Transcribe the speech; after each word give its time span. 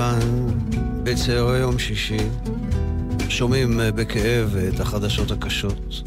כאן, 0.00 0.48
בצערי 1.02 1.58
יום 1.58 1.78
שישי, 1.78 2.28
שומעים 3.28 3.80
אה, 3.80 3.92
בכאב 3.92 4.56
את 4.68 4.80
החדשות 4.80 5.30
הקשות. 5.30 6.02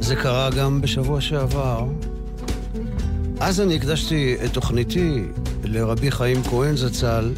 זה 0.00 0.16
קרה 0.16 0.50
גם 0.50 0.80
בשבוע 0.80 1.20
שעבר. 1.20 1.86
אז 3.40 3.60
אני 3.60 3.76
הקדשתי 3.76 4.36
את 4.44 4.52
תוכניתי 4.52 5.24
לרבי 5.64 6.10
חיים 6.10 6.42
כהן 6.42 6.76
זצ"ל, 6.76 7.32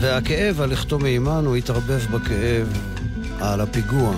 והכאב 0.00 0.60
על 0.60 0.70
לכתו 0.70 0.98
מעימנו 0.98 1.54
התערבב 1.54 2.00
בכאב 2.10 2.78
על 3.40 3.60
הפיגוע. 3.60 4.14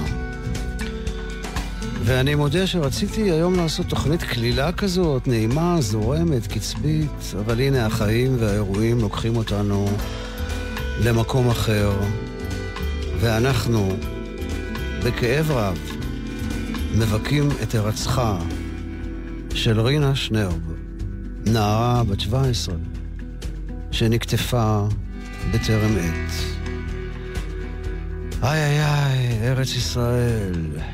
ואני 2.07 2.35
מודה 2.35 2.67
שרציתי 2.67 3.23
היום 3.31 3.57
לעשות 3.57 3.87
תוכנית 3.87 4.23
כלילה 4.23 4.73
כזאת, 4.73 5.29
נעימה, 5.29 5.77
זורמת, 5.81 6.47
קצבית, 6.47 7.35
אבל 7.39 7.61
הנה 7.61 7.87
החיים 7.87 8.37
והאירועים 8.39 9.01
לוקחים 9.01 9.37
אותנו 9.37 9.89
למקום 11.05 11.51
אחר, 11.51 11.93
ואנחנו, 13.21 13.97
בכאב 15.05 15.51
רב, 15.51 15.79
מבכים 16.95 17.49
את 17.63 17.75
הרצחה 17.75 18.39
של 19.55 19.81
רינה 19.81 20.15
שנרב, 20.15 20.73
נערה 21.47 22.03
בת 22.05 22.21
17, 22.21 22.75
שנקטפה 23.91 24.87
בטרם 25.51 25.97
עת. 25.97 26.33
איי 28.43 28.63
איי 28.63 28.85
איי, 28.85 29.51
ארץ 29.51 29.77
ישראל. 29.77 30.94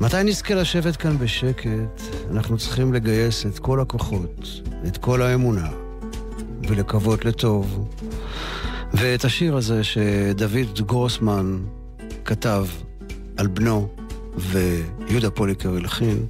מתי 0.00 0.24
נזכה 0.24 0.54
לשבת 0.54 0.96
כאן 0.96 1.18
בשקט, 1.18 2.00
אנחנו 2.30 2.58
צריכים 2.58 2.92
לגייס 2.92 3.46
את 3.46 3.58
כל 3.58 3.80
הכוחות, 3.80 4.48
את 4.86 4.96
כל 4.96 5.22
האמונה, 5.22 5.68
ולקוות 6.68 7.24
לטוב. 7.24 7.88
ואת 8.94 9.24
השיר 9.24 9.56
הזה 9.56 9.84
שדוד 9.84 10.80
גרוסמן 10.86 11.58
כתב 12.24 12.66
על 13.36 13.46
בנו 13.46 13.88
ויהודה 14.36 15.30
פוליקר 15.30 15.76
הלחין, 15.76 16.26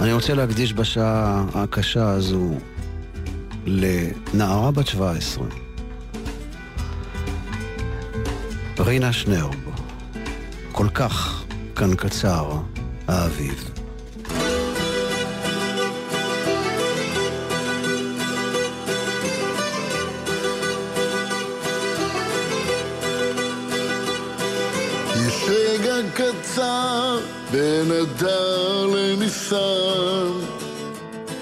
אני 0.00 0.12
רוצה 0.12 0.34
להקדיש 0.34 0.72
בשעה 0.72 1.44
הקשה 1.54 2.08
הזו 2.08 2.50
לנערה 3.66 4.70
בת 4.70 4.86
17, 4.86 5.46
רינה 8.78 9.12
שנרב, 9.12 9.54
כל 10.72 10.88
כך 10.88 11.41
כאן 11.76 11.94
קצר, 11.94 12.50
האביב. 13.08 13.70
יש 25.26 25.44
רגע 25.48 25.96
בין 27.50 27.92
אדר 27.92 28.86
לניסן 28.86 30.32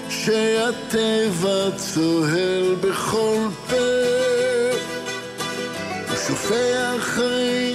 שהטבע 0.09 1.71
צוהל 1.75 2.75
בכל 2.81 3.47
פה 3.69 3.75
ושופע 6.11 6.95
חיים 6.99 7.70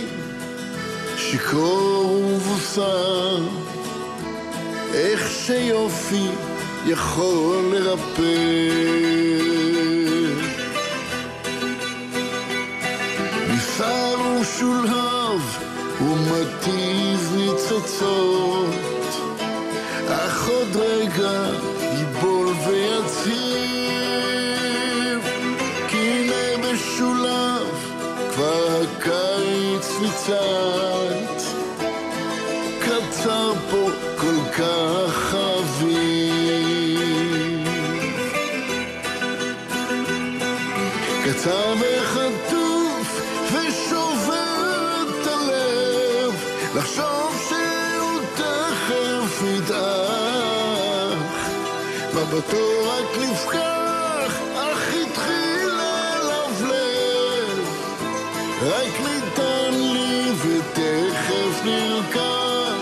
שיכור 1.47 2.23
ובוסר, 2.25 3.39
איך 4.95 5.31
שיופי 5.31 6.29
יכול 6.87 7.65
לרפא. 7.73 8.23
ניסר 13.49 14.17
ושולהב 14.41 15.41
ומטיב 16.01 17.33
ניצוצות, 17.37 18.75
אך 20.09 20.49
עוד 20.49 20.77
רגע 20.77 21.51
מבטו 52.37 52.89
רק 52.89 53.19
נפקח, 53.23 54.41
אך 54.55 54.95
התחיל 55.03 55.69
ללבלב. 55.69 57.59
רק 58.63 59.01
ניתן 59.01 59.75
לי 59.75 60.33
ותכף 60.33 61.65
נלקח. 61.65 62.77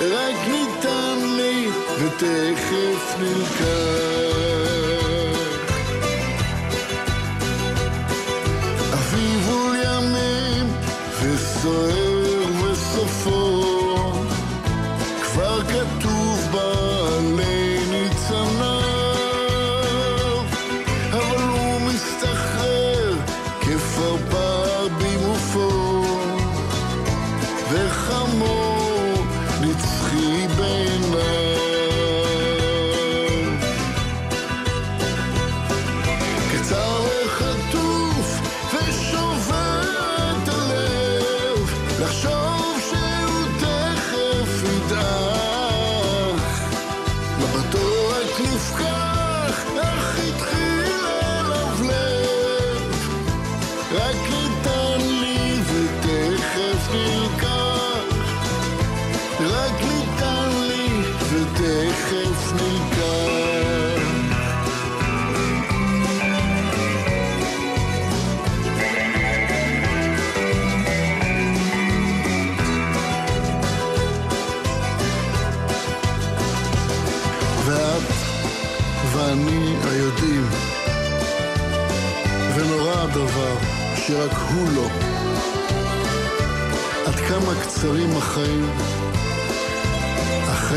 רק 0.00 0.36
ניתן 0.48 1.36
לי 1.36 1.68
ותכף 1.98 3.14
נלקח. 3.20 4.81
הוא 84.54 84.68
לא. 84.76 84.86
עד 87.06 87.14
כמה 87.14 87.62
קצרים 87.62 88.16
החיים, 88.16 88.70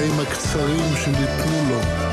ברגעים 0.05 0.19
הקצרים 0.19 0.95
שניתנו 1.03 1.69
לו. 1.69 2.04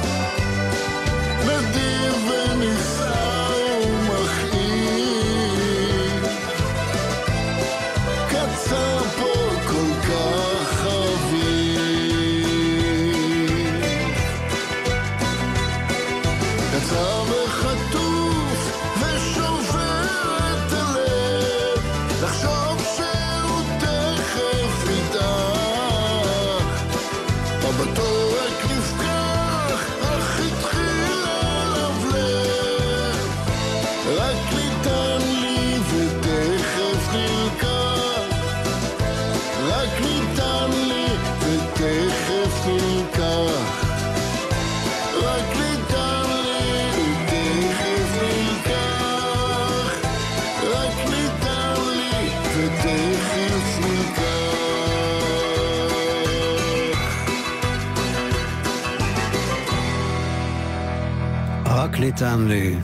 ניתן 62.23 62.49
לי, 62.49 62.77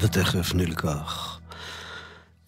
ותכף 0.00 0.54
נלקח. 0.54 1.38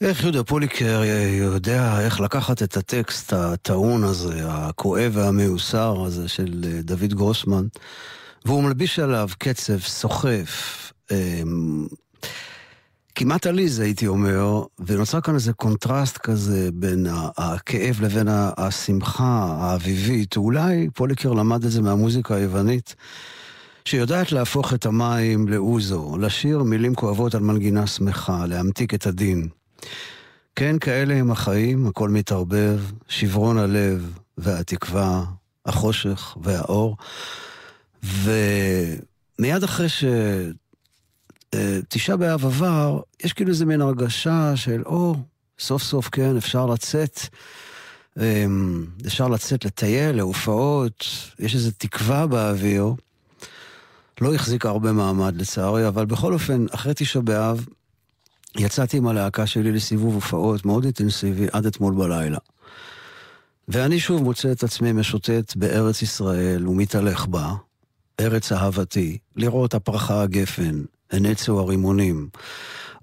איך 0.01 0.23
יהודה 0.23 0.45
פוליקר 0.45 1.03
יודע 1.31 2.01
איך 2.01 2.21
לקחת 2.21 2.63
את 2.63 2.77
הטקסט 2.77 3.33
הטעון 3.33 4.05
הזה, 4.05 4.41
הכואב 4.47 5.13
והמיוסר 5.15 6.05
הזה 6.07 6.29
של 6.29 6.65
אה, 6.67 6.83
דוד 6.83 7.15
גרוסמן, 7.15 7.67
והוא 8.45 8.63
מלביש 8.63 8.99
עליו 8.99 9.29
קצב 9.39 9.79
סוחף, 9.79 10.93
אמ, 11.11 11.87
כמעט 13.15 13.47
עליז 13.47 13.81
הייתי 13.81 14.07
אומר, 14.07 14.63
ונוצר 14.87 15.21
כאן 15.21 15.35
איזה 15.35 15.53
קונטרסט 15.53 16.19
כזה 16.19 16.69
בין 16.75 17.07
הכאב 17.37 18.01
לבין 18.01 18.29
השמחה 18.31 19.57
האביבית. 19.61 20.37
אולי 20.37 20.89
פוליקר 20.95 21.33
למד 21.33 21.65
את 21.65 21.71
זה 21.71 21.83
מהמוזיקה 21.83 22.35
היוונית. 22.35 22.95
שיודעת 23.89 24.33
להפוך 24.33 24.75
את 24.75 24.87
המים 24.87 25.49
לאוזו, 25.49 26.17
לשיר 26.21 26.63
מילים 26.63 26.95
כואבות 26.95 27.35
על 27.35 27.41
מנגינה 27.41 27.87
שמחה, 27.87 28.47
להמתיק 28.47 28.95
את 28.95 29.07
הדין. 29.07 29.49
כן, 30.57 30.79
כאלה 30.79 31.15
הם 31.15 31.31
החיים, 31.31 31.87
הכל 31.87 32.09
מתערבב, 32.09 32.81
שברון 33.09 33.59
הלב 33.59 34.19
והתקווה, 34.39 35.25
החושך 35.67 36.37
והאור. 36.43 36.97
ומיד 38.03 39.63
אחרי 39.65 39.87
שתשעה 41.55 42.17
באב 42.17 42.45
עבר, 42.45 43.01
יש 43.25 43.33
כאילו 43.33 43.51
איזה 43.51 43.67
מין 43.67 43.81
הרגשה 43.81 44.57
של, 44.57 44.83
או, 44.87 45.17
סוף 45.59 45.83
סוף 45.83 46.09
כן, 46.09 46.37
אפשר 46.37 46.67
לצאת. 46.67 47.21
אמ, 48.21 48.87
אפשר 49.07 49.29
לצאת 49.29 49.65
לטייל, 49.65 50.17
להופעות, 50.17 51.05
יש 51.39 51.55
איזו 51.55 51.71
תקווה 51.79 52.27
באוויר. 52.27 52.95
לא 54.21 54.35
החזיק 54.35 54.67
הרבה 54.67 54.93
מעמד 54.93 55.37
לצערי, 55.37 55.89
אבל 55.89 56.07
בכל 56.07 56.33
אופן, 56.33 56.67
אחרי 56.71 56.93
תשעה 56.97 57.23
באב, 57.23 57.67
יצאתי 58.57 58.97
עם 58.97 59.07
הלהקה 59.07 59.47
שלי 59.47 59.73
לסיבוב 59.73 60.15
הופעות 60.15 60.67
מאוד 60.67 60.85
אינטנסיבי 60.85 61.47
עד 61.53 61.67
אתמול 61.67 61.95
בלילה. 61.95 62.39
ואני 63.69 64.01
שוב 64.01 64.23
מוצא 64.23 64.53
את 64.53 64.63
עצמי 64.63 64.93
משוטט 64.93 65.57
בארץ 65.57 66.03
ישראל 66.03 66.69
ומתהלך 66.69 67.27
בה, 67.27 67.55
ארץ 68.21 68.53
אהבתי, 68.53 69.19
לראות 69.37 69.75
הפרחה 69.75 70.23
הגפן, 70.23 70.83
הנצו 71.11 71.61
הרימונים, 71.61 72.29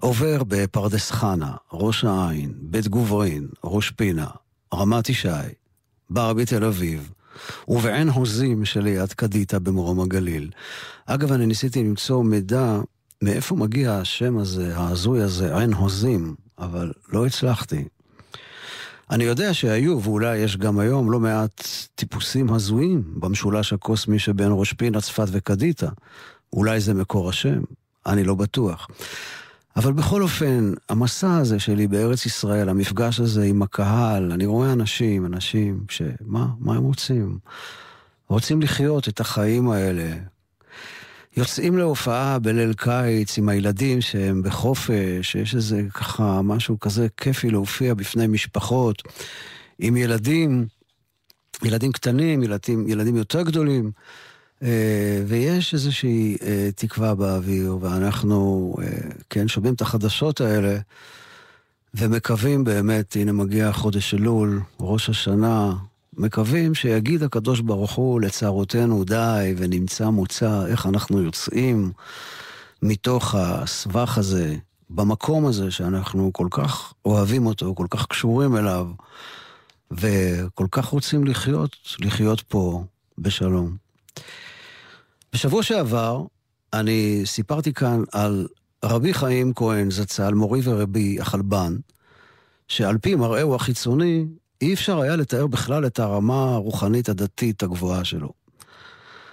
עובר 0.00 0.42
בפרדס 0.48 1.10
חנה, 1.10 1.54
ראש 1.72 2.04
העין, 2.04 2.52
בית 2.60 2.88
גוברין, 2.88 3.48
ראש 3.64 3.90
פינה, 3.90 4.26
רמת 4.74 5.08
ישי, 5.08 5.28
בר 6.10 6.32
בתל 6.32 6.64
אביב, 6.64 7.12
ובעין 7.68 8.08
הוזים 8.08 8.64
שליד 8.64 9.12
קדיטה 9.12 9.58
במרום 9.58 10.00
הגליל. 10.00 10.50
אגב, 11.06 11.32
אני 11.32 11.46
ניסיתי 11.46 11.84
למצוא 11.84 12.24
מידע 12.24 12.80
מאיפה 13.22 13.54
מגיע 13.54 13.92
השם 13.92 14.38
הזה, 14.38 14.76
ההזוי 14.76 15.22
הזה, 15.22 15.58
עין 15.58 15.72
הוזים, 15.72 16.34
אבל 16.58 16.92
לא 17.12 17.26
הצלחתי. 17.26 17.84
אני 19.10 19.24
יודע 19.24 19.54
שהיו, 19.54 20.02
ואולי 20.02 20.36
יש 20.36 20.56
גם 20.56 20.78
היום, 20.78 21.10
לא 21.10 21.20
מעט 21.20 21.68
טיפוסים 21.94 22.52
הזויים 22.52 23.02
במשולש 23.16 23.72
הקוסמי 23.72 24.18
שבין 24.18 24.48
ראש 24.50 24.72
פינה, 24.72 25.00
צפת 25.00 25.26
וקדיטה. 25.32 25.88
אולי 26.52 26.80
זה 26.80 26.94
מקור 26.94 27.28
השם, 27.28 27.60
אני 28.06 28.24
לא 28.24 28.34
בטוח. 28.34 28.88
אבל 29.76 29.92
בכל 29.92 30.22
אופן, 30.22 30.72
המסע 30.88 31.36
הזה 31.36 31.58
שלי 31.58 31.86
בארץ 31.86 32.26
ישראל, 32.26 32.68
המפגש 32.68 33.20
הזה 33.20 33.44
עם 33.44 33.62
הקהל, 33.62 34.32
אני 34.32 34.46
רואה 34.46 34.72
אנשים, 34.72 35.26
אנשים 35.26 35.84
שמה, 35.90 36.46
מה 36.58 36.76
הם 36.76 36.82
רוצים? 36.82 37.38
רוצים 38.28 38.62
לחיות 38.62 39.08
את 39.08 39.20
החיים 39.20 39.70
האלה. 39.70 40.14
יוצאים 41.36 41.78
להופעה 41.78 42.38
בליל 42.38 42.72
קיץ 42.72 43.38
עם 43.38 43.48
הילדים 43.48 44.00
שהם 44.00 44.42
בחופש, 44.42 45.34
יש 45.34 45.54
איזה 45.54 45.82
ככה 45.94 46.42
משהו 46.42 46.80
כזה 46.80 47.06
כיפי 47.16 47.50
להופיע 47.50 47.94
בפני 47.94 48.26
משפחות, 48.26 49.02
עם 49.78 49.96
ילדים, 49.96 50.66
ילדים 51.64 51.92
קטנים, 51.92 52.42
ילדים, 52.42 52.88
ילדים 52.88 53.16
יותר 53.16 53.42
גדולים. 53.42 53.90
אה, 54.62 55.22
ויש 55.26 55.74
איזושהי 55.74 56.36
אה, 56.42 56.68
תקווה 56.74 57.14
באוויר, 57.14 57.78
ואנחנו, 57.80 58.74
אה, 58.82 58.86
כן, 59.30 59.48
שומעים 59.48 59.74
את 59.74 59.80
החדשות 59.80 60.40
האלה, 60.40 60.78
ומקווים 61.94 62.64
באמת, 62.64 63.16
הנה 63.16 63.32
מגיע 63.32 63.72
חודש 63.72 64.14
אלול, 64.14 64.60
ראש 64.80 65.08
השנה, 65.08 65.72
מקווים 66.16 66.74
שיגיד 66.74 67.22
הקדוש 67.22 67.60
ברוך 67.60 67.92
הוא 67.92 68.20
לצערותינו 68.20 69.04
די, 69.04 69.54
ונמצא 69.56 70.08
מוצא 70.08 70.66
איך 70.66 70.86
אנחנו 70.86 71.22
יוצאים 71.22 71.92
מתוך 72.82 73.34
הסבך 73.34 74.18
הזה, 74.18 74.56
במקום 74.90 75.46
הזה 75.46 75.70
שאנחנו 75.70 76.32
כל 76.32 76.48
כך 76.50 76.92
אוהבים 77.04 77.46
אותו, 77.46 77.74
כל 77.74 77.86
כך 77.90 78.06
קשורים 78.06 78.56
אליו, 78.56 78.88
וכל 79.90 80.66
כך 80.70 80.84
רוצים 80.84 81.24
לחיות, 81.24 81.76
לחיות 82.00 82.40
פה 82.40 82.84
בשלום. 83.18 83.76
בשבוע 85.36 85.62
שעבר 85.62 86.24
אני 86.72 87.22
סיפרתי 87.24 87.72
כאן 87.72 88.02
על 88.12 88.46
רבי 88.84 89.14
חיים 89.14 89.52
כהן 89.54 89.90
זצ"ל, 89.90 90.34
מורי 90.34 90.60
ורבי 90.64 91.20
החלבן, 91.20 91.76
שעל 92.68 92.98
פי 92.98 93.14
מראהו 93.14 93.54
החיצוני, 93.54 94.26
אי 94.60 94.74
אפשר 94.74 95.00
היה 95.00 95.16
לתאר 95.16 95.46
בכלל 95.46 95.86
את 95.86 95.98
הרמה 95.98 96.54
הרוחנית 96.54 97.08
הדתית 97.08 97.62
הגבוהה 97.62 98.04
שלו. 98.04 98.32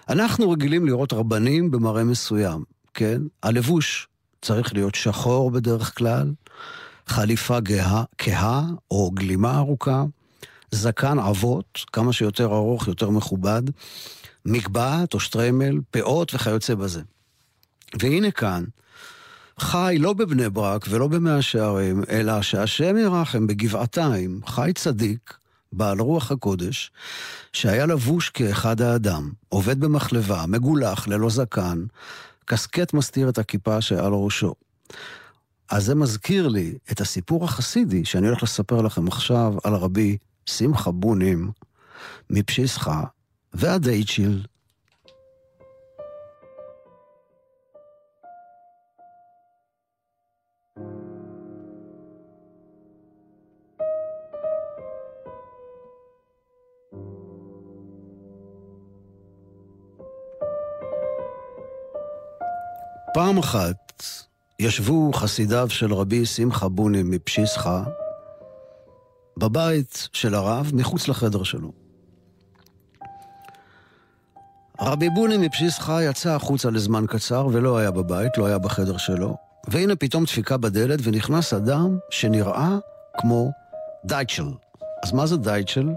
אנחנו 0.09 0.49
רגילים 0.49 0.85
לראות 0.85 1.13
רבנים 1.13 1.71
במראה 1.71 2.03
מסוים, 2.03 2.63
כן? 2.93 3.21
הלבוש 3.43 4.07
צריך 4.41 4.73
להיות 4.73 4.95
שחור 4.95 5.51
בדרך 5.51 5.97
כלל, 5.97 6.33
חליפה 7.07 7.57
כהה 8.17 8.65
או 8.91 9.11
גלימה 9.11 9.57
ארוכה, 9.57 10.03
זקן 10.71 11.19
עבות, 11.19 11.85
כמה 11.93 12.13
שיותר 12.13 12.45
ארוך, 12.45 12.87
יותר 12.87 13.09
מכובד, 13.09 13.63
מגבעת 14.45 15.13
או 15.13 15.19
שטריימל, 15.19 15.79
פאות 15.91 16.33
וכיוצא 16.35 16.75
בזה. 16.75 17.01
והנה 17.99 18.31
כאן, 18.31 18.63
חי 19.59 19.97
לא 19.99 20.13
בבני 20.13 20.49
ברק 20.49 20.85
ולא 20.89 21.07
במאה 21.07 21.41
שערים, 21.41 22.03
אלא 22.09 22.41
שהשם 22.41 22.97
ירחם 22.97 23.47
בגבעתיים, 23.47 24.41
חי 24.47 24.71
צדיק, 24.75 25.33
בעל 25.73 25.99
רוח 25.99 26.31
הקודש, 26.31 26.91
שהיה 27.53 27.85
לבוש 27.85 28.29
כאחד 28.29 28.81
האדם, 28.81 29.31
עובד 29.49 29.79
במחלבה, 29.79 30.45
מגולח, 30.47 31.07
ללא 31.07 31.29
זקן, 31.29 31.85
קסקט 32.45 32.93
מסתיר 32.93 33.29
את 33.29 33.37
הכיפה 33.37 33.81
שעל 33.81 34.13
ראשו. 34.13 34.53
אז 35.69 35.85
זה 35.85 35.95
מזכיר 35.95 36.47
לי 36.47 36.73
את 36.91 37.01
הסיפור 37.01 37.45
החסידי 37.45 38.05
שאני 38.05 38.27
הולך 38.27 38.43
לספר 38.43 38.81
לכם 38.81 39.07
עכשיו 39.07 39.53
על 39.63 39.73
רבי 39.73 40.17
שמחה 40.45 40.91
בונים 40.91 41.51
מפשיסחה 42.29 43.03
ועד 43.53 43.87
אייצ'יל. 43.87 44.43
פעם 63.13 63.37
אחת 63.37 64.03
ישבו 64.59 65.13
חסידיו 65.13 65.69
של 65.69 65.93
רבי 65.93 66.25
שמחה 66.25 66.67
בונים 66.67 67.11
מפשיסחה 67.11 67.83
בבית 69.37 70.09
של 70.13 70.35
הרב 70.35 70.71
מחוץ 70.73 71.07
לחדר 71.07 71.43
שלו. 71.43 71.82
רבי 74.85 75.09
בוני 75.09 75.37
מפשיסחה 75.37 76.03
יצא 76.03 76.35
החוצה 76.35 76.69
לזמן 76.69 77.05
קצר 77.07 77.47
ולא 77.51 77.77
היה 77.77 77.91
בבית, 77.91 78.37
לא 78.37 78.45
היה 78.45 78.57
בחדר 78.57 78.97
שלו, 78.97 79.37
והנה 79.67 79.95
פתאום 79.95 80.23
דפיקה 80.23 80.57
בדלת 80.57 80.99
ונכנס 81.03 81.53
אדם 81.53 81.97
שנראה 82.09 82.77
כמו 83.17 83.51
דייטשל. 84.05 84.47
אז 85.03 85.11
מה 85.11 85.27
זה 85.27 85.37
דייטשל? 85.37 85.89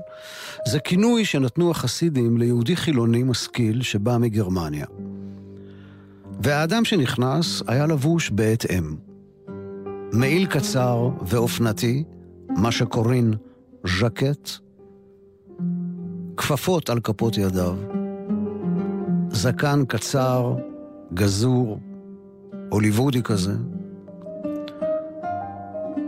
זה 0.67 0.79
כינוי 0.79 1.25
שנתנו 1.25 1.71
החסידים 1.71 2.39
ליהודי 2.39 2.77
חילוני 2.77 3.23
משכיל 3.23 3.83
שבא 3.83 4.17
מגרמניה. 4.19 4.87
והאדם 6.41 6.85
שנכנס 6.85 7.63
היה 7.67 7.87
לבוש 7.87 8.31
בהתאם. 8.31 8.97
מעיל 10.13 10.47
קצר 10.47 11.09
ואופנתי, 11.27 12.05
מה 12.49 12.73
שקוראים 12.73 13.33
ז'קט, 14.01 14.51
כפפות 16.37 16.91
על 16.91 17.01
כפות 17.01 17.39
ידיו, 17.39 17.96
זקן 19.31 19.85
קצר, 19.89 20.55
גזור, 21.15 21.79
הוליוודי 22.71 23.23
כזה. 23.23 23.53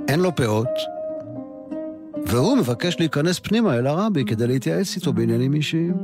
אין 0.08 0.20
לו 0.20 0.34
פאות, 0.34 0.68
והוא 2.26 2.56
מבקש 2.56 2.96
להיכנס 2.98 3.38
פנימה 3.38 3.74
אל 3.74 3.86
הרבי 3.86 4.24
כדי 4.24 4.46
להתייעץ 4.46 4.96
איתו 4.96 5.12
בעניינים 5.12 5.54
אישיים. 5.54 5.96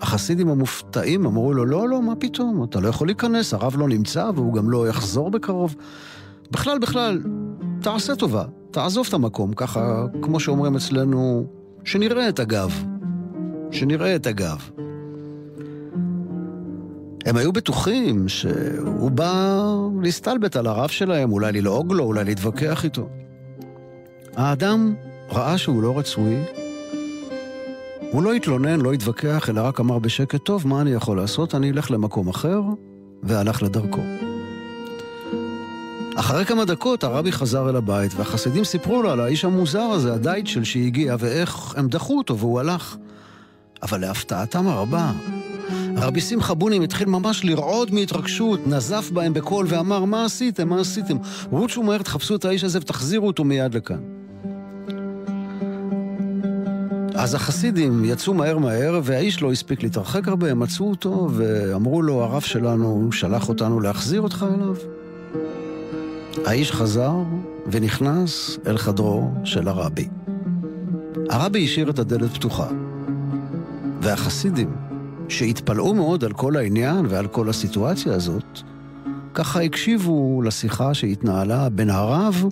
החסידים 0.00 0.48
המופתעים 0.48 1.26
אמרו 1.26 1.52
לו, 1.52 1.64
לא, 1.64 1.88
לא, 1.88 2.02
מה 2.02 2.16
פתאום, 2.16 2.64
אתה 2.64 2.80
לא 2.80 2.88
יכול 2.88 3.08
להיכנס, 3.08 3.54
הרב 3.54 3.76
לא 3.78 3.88
נמצא 3.88 4.30
והוא 4.34 4.54
גם 4.54 4.70
לא 4.70 4.88
יחזור 4.88 5.30
בקרוב. 5.30 5.74
בכלל, 6.50 6.78
בכלל, 6.78 7.22
תעשה 7.80 8.16
טובה, 8.16 8.44
תעזוב 8.70 9.06
את 9.08 9.14
המקום, 9.14 9.52
ככה, 9.52 10.04
כמו 10.22 10.40
שאומרים 10.40 10.76
אצלנו, 10.76 11.46
שנראה 11.84 12.28
את 12.28 12.38
הגב. 12.40 12.84
שנראה 13.70 14.16
את 14.16 14.26
הגב. 14.26 14.70
הם 17.24 17.36
היו 17.36 17.52
בטוחים 17.52 18.28
שהוא 18.28 19.10
בא 19.10 19.64
להסתלבט 20.02 20.56
על 20.56 20.66
הרב 20.66 20.88
שלהם, 20.88 21.32
אולי 21.32 21.52
ללעוג 21.52 21.92
לו, 21.92 22.04
אולי 22.04 22.24
להתווכח 22.24 22.84
איתו. 22.84 23.08
האדם 24.36 24.94
ראה 25.30 25.58
שהוא 25.58 25.82
לא 25.82 25.98
רצוי, 25.98 26.36
הוא 28.12 28.22
לא 28.22 28.32
התלונן, 28.32 28.80
לא 28.80 28.92
התווכח, 28.92 29.50
אלא 29.50 29.60
רק 29.60 29.80
אמר 29.80 29.98
בשקט, 29.98 30.44
טוב, 30.44 30.68
מה 30.68 30.80
אני 30.80 30.90
יכול 30.90 31.16
לעשות? 31.16 31.54
אני 31.54 31.70
אלך 31.70 31.90
למקום 31.90 32.28
אחר, 32.28 32.60
והלך 33.22 33.62
לדרכו. 33.62 34.02
אחרי 36.16 36.44
כמה 36.44 36.64
דקות 36.64 37.04
הרבי 37.04 37.32
חזר 37.32 37.70
אל 37.70 37.76
הבית, 37.76 38.12
והחסידים 38.16 38.64
סיפרו 38.64 39.02
לו 39.02 39.10
על 39.10 39.20
האיש 39.20 39.44
המוזר 39.44 39.80
הזה, 39.80 40.14
הדייטשל 40.14 40.64
שהגיע, 40.64 41.16
ואיך 41.18 41.74
הם 41.76 41.88
דחו 41.88 42.18
אותו 42.18 42.38
והוא 42.38 42.60
הלך. 42.60 42.96
אבל 43.82 44.00
להפתעתם 44.00 44.68
הרבה, 44.68 45.12
רבי 45.96 46.20
שמחה 46.20 46.54
בונים 46.54 46.82
התחיל 46.82 47.08
ממש 47.08 47.44
לרעוד 47.44 47.94
מהתרגשות, 47.94 48.66
נזף 48.66 49.10
בהם 49.12 49.34
בקול 49.34 49.66
ואמר, 49.68 50.04
מה 50.04 50.24
עשיתם? 50.24 50.68
מה 50.68 50.80
עשיתם? 50.80 51.16
רוצו 51.50 51.82
מהר, 51.82 52.02
תחפשו 52.02 52.36
את 52.36 52.44
האיש 52.44 52.64
הזה 52.64 52.78
ותחזירו 52.78 53.26
אותו 53.26 53.44
מיד 53.44 53.74
לכאן. 53.74 54.00
אז 57.14 57.34
החסידים 57.34 58.04
יצאו 58.04 58.34
מהר 58.34 58.58
מהר, 58.58 59.00
והאיש 59.04 59.42
לא 59.42 59.52
הספיק 59.52 59.82
להתרחק 59.82 60.28
הרבה, 60.28 60.50
הם 60.50 60.60
מצאו 60.60 60.90
אותו 60.90 61.28
ואמרו 61.32 62.02
לו, 62.02 62.22
הרב 62.22 62.42
שלנו 62.42 63.12
שלח 63.12 63.48
אותנו 63.48 63.80
להחזיר 63.80 64.20
אותך 64.20 64.46
אליו. 64.54 64.74
האיש 66.44 66.72
חזר 66.72 67.12
ונכנס 67.66 68.58
אל 68.66 68.78
חדרו 68.78 69.30
של 69.44 69.68
הרבי. 69.68 70.08
הרבי 71.30 71.64
השאיר 71.64 71.90
את 71.90 71.98
הדלת 71.98 72.30
פתוחה, 72.30 72.66
והחסידים, 74.00 74.70
שהתפלאו 75.32 75.94
מאוד 75.94 76.24
על 76.24 76.32
כל 76.32 76.56
העניין 76.56 77.06
ועל 77.08 77.26
כל 77.26 77.48
הסיטואציה 77.48 78.14
הזאת, 78.14 78.60
ככה 79.34 79.62
הקשיבו 79.62 80.42
לשיחה 80.42 80.94
שהתנהלה 80.94 81.68
בין 81.68 81.90
הרב 81.90 82.44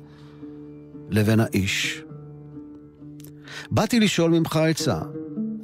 לבין 1.11 1.41
האיש. 1.41 2.03
באתי 3.71 4.01
לשאול 4.01 4.31
ממך 4.31 4.57
עצה, 4.57 4.99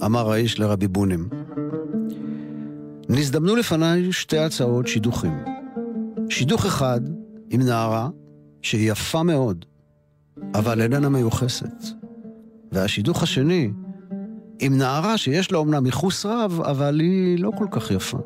אמר 0.05 0.33
האיש 0.33 0.61
לרבי 0.61 0.89
בונים. 0.89 1.29
נזדמנו 3.09 3.57
לפניי 3.57 4.13
שתי 4.13 4.39
הצעות 4.39 4.87
שידוכים. 4.87 5.33
שידוך 6.31 6.67
אחד 6.67 7.01
עם 7.51 7.63
נערה 7.63 8.09
שהיא 8.63 8.93
יפה 8.93 9.23
מאוד, 9.23 9.65
אבל 10.55 10.83
איננה 10.83 11.09
מיוחסת. 11.09 11.85
והשידוך 12.73 13.23
השני 13.23 13.71
עם 14.59 14.79
נערה 14.79 15.19
שיש 15.19 15.53
לה 15.53 15.59
אומנם 15.59 15.87
ייחוס 15.87 16.27
רב, 16.27 16.61
אבל 16.65 17.01
היא 17.01 17.39
לא 17.39 17.51
כל 17.59 17.67
כך 17.71 17.91
יפה. 17.91 18.19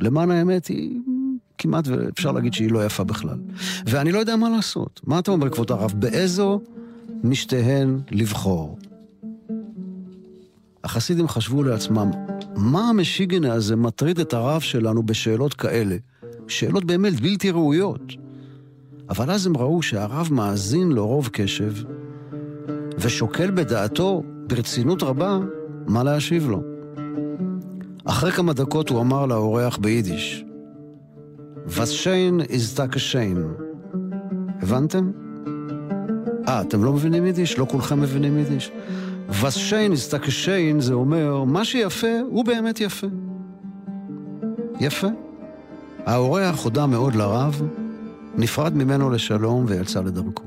למען 0.00 0.30
האמת, 0.30 0.66
היא 0.66 1.00
כמעט, 1.58 1.88
ואפשר 1.88 2.32
להגיד 2.32 2.52
שהיא 2.52 2.70
לא 2.70 2.86
יפה 2.86 3.04
בכלל. 3.04 3.38
ואני 3.86 4.12
לא 4.12 4.18
יודע 4.18 4.36
מה 4.36 4.50
לעשות. 4.50 5.00
מה 5.04 5.18
אתה 5.18 5.30
אומר, 5.30 5.50
כבוד 5.50 5.70
הרב? 5.70 5.92
באיזו 5.96 6.60
משתיהן 7.24 8.00
לבחור? 8.10 8.78
החסידים 10.84 11.28
חשבו 11.28 11.62
לעצמם, 11.62 12.10
מה 12.56 12.88
המשיגנה 12.88 13.52
הזה 13.52 13.76
מטריד 13.76 14.20
את 14.20 14.34
הרב 14.34 14.60
שלנו 14.60 15.02
בשאלות 15.02 15.54
כאלה? 15.54 15.96
שאלות 16.48 16.84
באמת 16.84 17.20
בלתי 17.20 17.50
ראויות. 17.50 18.12
אבל 19.10 19.30
אז 19.30 19.46
הם 19.46 19.56
ראו 19.56 19.82
שהרב 19.82 20.28
מאזין 20.30 20.92
לו 20.92 21.06
רוב 21.06 21.28
קשב, 21.32 21.72
ושוקל 22.98 23.50
בדעתו, 23.50 24.22
ברצינות 24.46 25.02
רבה, 25.02 25.38
מה 25.86 26.02
להשיב 26.02 26.48
לו. 26.48 26.62
אחרי 28.04 28.32
כמה 28.32 28.52
דקות 28.52 28.88
הוא 28.88 29.00
אמר 29.00 29.26
לאורח 29.26 29.76
ביידיש, 29.76 30.44
ist 31.68 32.78
da 32.78 32.86
geschehen. 32.86 33.38
הבנתם? 34.62 35.10
אה, 36.48 36.60
אתם 36.60 36.84
לא 36.84 36.92
מבינים 36.92 37.26
יידיש? 37.26 37.58
לא 37.58 37.66
כולכם 37.70 38.00
מבינים 38.00 38.38
יידיש? 38.38 38.72
Ist 39.30 40.12
da 40.12 40.18
geschehen 40.26 40.80
זה 40.80 40.94
אומר, 40.94 41.44
מה 41.44 41.64
שיפה 41.64 42.20
הוא 42.30 42.44
באמת 42.44 42.80
יפה. 42.80 43.06
יפה. 44.80 45.08
האורח 46.06 46.64
הודה 46.64 46.86
מאוד 46.86 47.14
לרב, 47.14 47.62
נפרד 48.36 48.76
ממנו 48.76 49.10
לשלום 49.10 49.64
ויצא 49.68 50.00
לדרכו. 50.00 50.44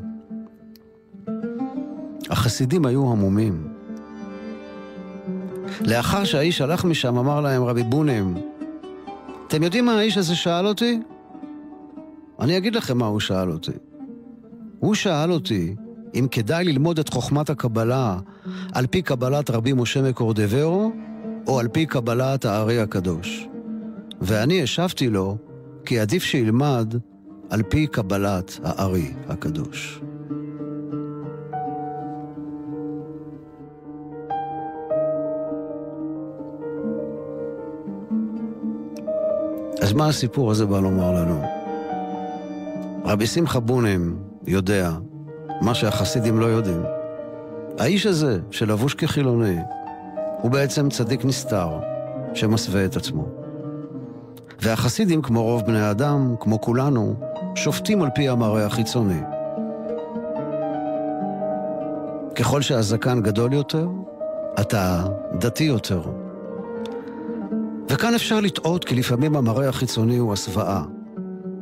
החסידים 2.29 2.85
היו 2.85 3.11
המומים. 3.11 3.76
לאחר 5.81 6.23
שהאיש 6.23 6.61
הלך 6.61 6.85
משם, 6.85 7.17
אמר 7.17 7.41
להם 7.41 7.63
רבי 7.63 7.83
בונים, 7.83 8.35
אתם 9.47 9.63
יודעים 9.63 9.85
מה 9.85 9.99
האיש 9.99 10.17
הזה 10.17 10.35
שאל 10.35 10.67
אותי? 10.67 10.99
אני 12.39 12.57
אגיד 12.57 12.75
לכם 12.75 12.97
מה 12.97 13.05
הוא 13.05 13.19
שאל 13.19 13.51
אותי. 13.51 13.71
הוא 14.79 14.95
שאל 14.95 15.31
אותי 15.31 15.75
אם 16.15 16.27
כדאי 16.31 16.63
ללמוד 16.65 16.99
את 16.99 17.09
חוכמת 17.09 17.49
הקבלה 17.49 18.17
על 18.73 18.87
פי 18.87 19.01
קבלת 19.01 19.49
רבי 19.49 19.73
משה 19.73 20.01
מקורדברו, 20.01 20.91
או 21.47 21.59
על 21.59 21.67
פי 21.67 21.85
קבלת 21.85 22.45
הארי 22.45 22.79
הקדוש. 22.79 23.47
ואני 24.21 24.63
השבתי 24.63 25.09
לו, 25.09 25.37
כי 25.85 25.99
עדיף 25.99 26.23
שילמד 26.23 26.93
על 27.49 27.63
פי 27.63 27.87
קבלת 27.87 28.59
הארי 28.63 29.13
הקדוש. 29.27 30.01
אז 39.87 39.93
מה 39.93 40.07
הסיפור 40.07 40.51
הזה 40.51 40.65
בא 40.65 40.79
לומר 40.79 41.11
לנו? 41.11 41.41
רבי 43.05 43.27
שמחה 43.27 43.59
בונים 43.59 44.17
יודע 44.47 44.91
מה 45.61 45.73
שהחסידים 45.73 46.39
לא 46.39 46.45
יודעים. 46.45 46.83
האיש 47.79 48.05
הזה, 48.05 48.39
שלבוש 48.51 48.93
כחילוני, 48.93 49.57
הוא 50.41 50.51
בעצם 50.51 50.89
צדיק 50.89 51.25
נסתר, 51.25 51.69
שמסווה 52.33 52.85
את 52.85 52.95
עצמו. 52.95 53.25
והחסידים, 54.61 55.21
כמו 55.21 55.43
רוב 55.43 55.61
בני 55.65 55.81
האדם, 55.81 56.35
כמו 56.39 56.61
כולנו, 56.61 57.15
שופטים 57.55 58.01
על 58.01 58.09
פי 58.15 58.29
המראה 58.29 58.65
החיצוני. 58.65 59.21
ככל 62.35 62.61
שהזקן 62.61 63.21
גדול 63.21 63.53
יותר, 63.53 63.87
אתה 64.59 65.05
דתי 65.39 65.63
יותר. 65.63 66.01
וכאן 67.97 68.15
אפשר 68.15 68.39
לטעות, 68.39 68.85
כי 68.85 68.95
לפעמים 68.95 69.35
המראה 69.35 69.69
החיצוני 69.69 70.17
הוא 70.17 70.33
הסוואה. 70.33 70.83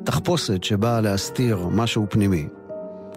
תחפושת 0.04 0.64
שבאה 0.64 1.02
להסתיר 1.02 1.68
משהו 1.72 2.06
פנימי. 2.10 2.48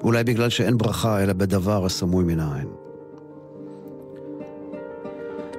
אולי 0.03 0.25
בגלל 0.25 0.49
שאין 0.49 0.79
ברכה 0.79 1.23
אלא 1.23 1.33
בדבר 1.33 1.85
הסמוי 1.85 2.25
מן 2.25 2.41
העין. 2.41 2.69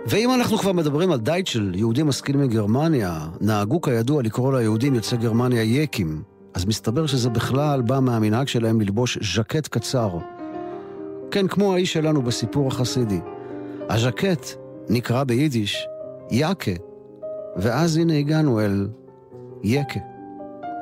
ואם 0.07 0.33
אנחנו 0.33 0.57
כבר 0.57 0.71
מדברים 0.71 1.11
על 1.11 1.19
דייט 1.19 1.47
של 1.47 1.71
יהודים 1.75 2.07
משכילים 2.07 2.41
מגרמניה, 2.41 3.19
נהגו 3.41 3.81
כידוע 3.81 4.23
לקרוא 4.23 4.53
ליהודים 4.53 4.95
יוצאי 4.95 5.17
גרמניה 5.17 5.63
יקים, 5.63 6.23
אז 6.53 6.65
מסתבר 6.65 7.05
שזה 7.05 7.29
בכלל 7.29 7.81
בא 7.81 7.99
מהמנהג 7.99 8.47
שלהם 8.47 8.81
ללבוש 8.81 9.17
ז'קט 9.35 9.67
קצר. 9.67 10.17
כן, 11.31 11.47
כמו 11.47 11.73
האיש 11.73 11.93
שלנו 11.93 12.21
בסיפור 12.21 12.67
החסידי. 12.67 13.19
הז'קט 13.89 14.45
נקרא 14.89 15.23
ביידיש 15.23 15.87
יאקה, 16.31 16.88
ואז 17.55 17.97
הנה 17.97 18.13
הגענו 18.17 18.59
אל 18.59 18.87
יקה. 19.63 19.99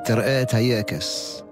תראה 0.04 0.42
את 0.42 0.54
היקס. 0.54 1.42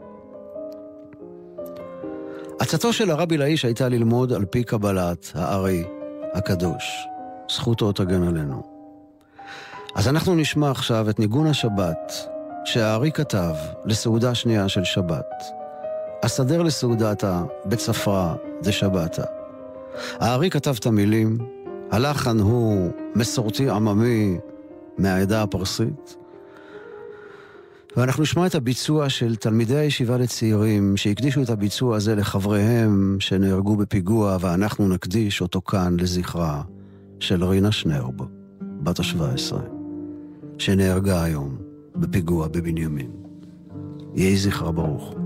עצתו 2.59 2.93
של 2.93 3.11
הרבי 3.11 3.37
לאיש 3.37 3.65
הייתה 3.65 3.89
ללמוד 3.89 4.33
על 4.33 4.45
פי 4.45 4.65
קבלת 4.65 5.33
הארי 5.35 5.85
הקדוש. 6.35 7.07
זכותו 7.51 7.93
תגן 7.93 8.23
עלינו. 8.23 8.63
אז 9.95 10.09
אנחנו 10.09 10.35
נשמע 10.35 10.71
עכשיו 10.71 11.11
את 11.11 11.19
ניגון 11.19 11.47
השבת 11.47 12.13
שהארי 12.65 13.13
כתב 13.13 13.55
לסעודה 13.85 14.35
שנייה 14.35 14.69
של 14.69 14.85
שבת. 14.85 15.45
אסדר 16.23 16.63
לסעודתה 16.63 17.43
בצפרא 17.67 18.35
דשבתא. 18.63 19.25
הארי 20.21 20.51
כתב 20.51 20.75
את 20.79 20.87
המילים, 20.87 21.39
הלחן 21.91 22.39
הוא 22.39 22.91
מסורתי 23.15 23.71
עממי 23.71 24.39
מהעדה 24.99 25.43
הפרסית, 25.43 26.17
ואנחנו 27.97 28.23
נשמע 28.23 28.47
את 28.47 28.55
הביצוע 28.55 29.09
של 29.09 29.37
תלמידי 29.37 29.77
הישיבה 29.77 30.19
לצעירים 30.19 30.97
שהקדישו 30.97 31.43
את 31.43 31.51
הביצוע 31.51 31.97
הזה 31.97 32.15
לחבריהם 32.15 33.17
שנהרגו 33.21 33.77
בפיגוע, 33.77 34.37
ואנחנו 34.41 34.89
נקדיש 34.89 35.41
אותו 35.41 35.63
כאן 35.63 35.97
לזכרה 36.01 36.63
של 37.21 37.45
רינה 37.45 37.73
שנרב, 37.73 38.15
בת 38.61 39.01
ה-17, 39.01 39.57
שנהרגה 40.59 41.23
היום 41.23 41.57
בפיגוע 41.97 42.49
בבנימין. 42.49 43.11
יהי 44.15 44.37
זכרה 44.37 44.73
ברוך. 44.73 45.26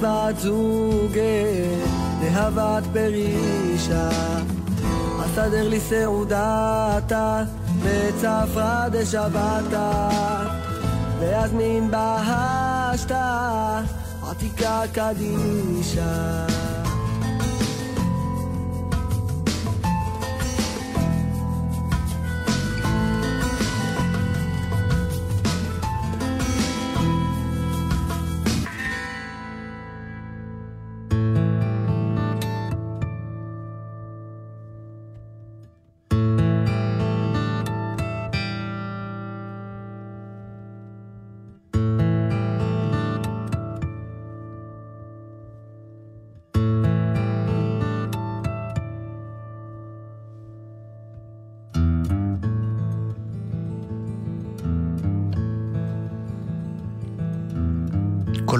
בת 0.00 0.38
זוגה 0.38 1.20
להבת 2.22 2.82
פרישה 2.92 4.08
אסדר 5.24 5.68
לי 5.68 5.80
סעודתה 5.80 7.42
בצפרא 7.82 8.88
דשבתא 8.88 10.08
ויזמין 11.20 11.90
בהשתה 11.90 13.80
עתיקה 14.30 14.82
קדישה 14.92 16.46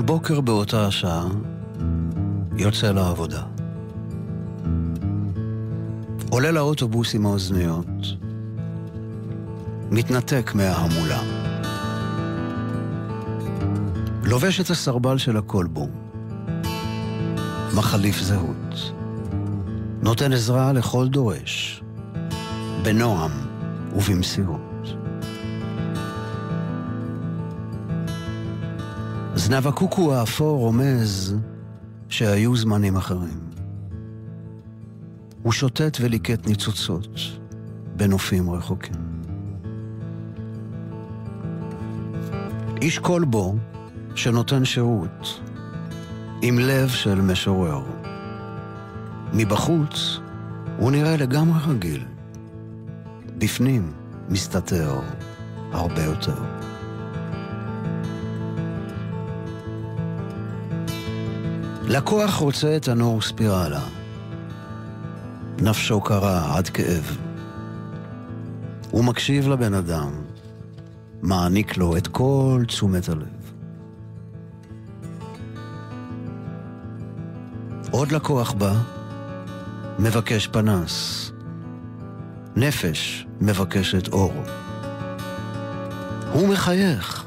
כל 0.06 0.12
בוקר 0.12 0.40
באותה 0.40 0.86
השעה 0.86 1.26
יוצא 2.56 2.92
לעבודה. 2.92 3.42
עולה 6.30 6.50
לאוטובוס 6.50 7.14
עם 7.14 7.26
האוזניות, 7.26 7.86
מתנתק 9.90 10.52
מההמולה. 10.54 11.22
לובש 14.24 14.60
את 14.60 14.70
הסרבל 14.70 15.18
של 15.18 15.36
הכלבו, 15.36 15.88
מחליף 17.74 18.20
זהות, 18.20 18.92
נותן 20.02 20.32
עזרה 20.32 20.72
לכל 20.72 21.08
דורש, 21.08 21.82
בנועם 22.82 23.32
ובמסירות. 23.96 24.65
זנב 29.46 29.66
הקוקו 29.66 30.14
האפור 30.14 30.58
רומז 30.58 31.36
שהיו 32.08 32.56
זמנים 32.56 32.96
אחרים. 32.96 33.40
הוא 35.42 35.52
שוטט 35.52 35.98
וליקט 36.00 36.46
ניצוצות 36.46 37.18
בנופים 37.96 38.50
רחוקים. 38.50 38.96
איש 42.82 42.98
כלבו 42.98 43.54
שנותן 44.14 44.64
שירות 44.64 45.40
עם 46.42 46.58
לב 46.58 46.88
של 46.88 47.20
משורר. 47.20 47.82
מבחוץ 49.32 50.20
הוא 50.78 50.90
נראה 50.90 51.16
לגמרי 51.16 51.74
רגיל. 51.74 52.04
בפנים 53.38 53.92
מסתתר 54.28 55.00
הרבה 55.72 56.02
יותר. 56.02 56.42
לקוח 61.88 62.34
רוצה 62.34 62.76
את 62.76 62.88
הנור 62.88 63.22
ספירלה. 63.22 63.80
נפשו 65.58 66.00
קרה 66.00 66.56
עד 66.56 66.68
כאב. 66.68 67.16
הוא 68.90 69.04
מקשיב 69.04 69.48
לבן 69.48 69.74
אדם, 69.74 70.10
מעניק 71.22 71.76
לו 71.76 71.96
את 71.96 72.06
כל 72.06 72.64
תשומת 72.66 73.08
הלב. 73.08 73.52
עוד 77.90 78.12
לקוח 78.12 78.52
בא, 78.52 78.74
מבקש 79.98 80.46
פנס. 80.46 81.32
נפש 82.56 83.26
מבקשת 83.40 84.08
אור. 84.12 84.34
הוא 86.32 86.48
מחייך, 86.48 87.24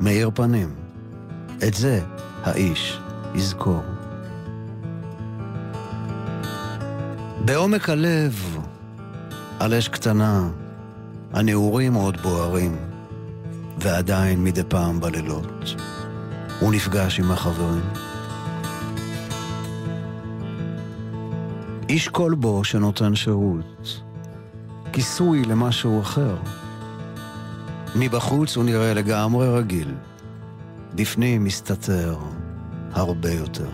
מאיר 0.00 0.30
פנים. 0.34 0.74
את 1.68 1.74
זה 1.74 2.00
האיש 2.42 2.98
יזכור. 3.34 3.82
בעומק 7.44 7.88
הלב, 7.88 8.58
על 9.60 9.74
אש 9.74 9.88
קטנה, 9.88 10.48
הנעורים 11.32 11.94
עוד 11.94 12.16
בוערים, 12.22 12.76
ועדיין 13.78 14.44
מדי 14.44 14.62
פעם 14.68 15.00
בלילות, 15.00 15.74
הוא 16.60 16.72
נפגש 16.72 17.20
עם 17.20 17.30
החברים. 17.30 17.84
איש 21.88 22.08
כלבו 22.08 22.64
שנותן 22.64 23.14
שירות, 23.14 24.02
כיסוי 24.92 25.44
למשהו 25.44 26.00
אחר. 26.00 26.36
מבחוץ 27.96 28.56
הוא 28.56 28.64
נראה 28.64 28.94
לגמרי 28.94 29.48
רגיל, 29.48 29.94
בפנים 30.94 31.44
מסתתר 31.44 32.16
הרבה 32.94 33.30
יותר. 33.30 33.68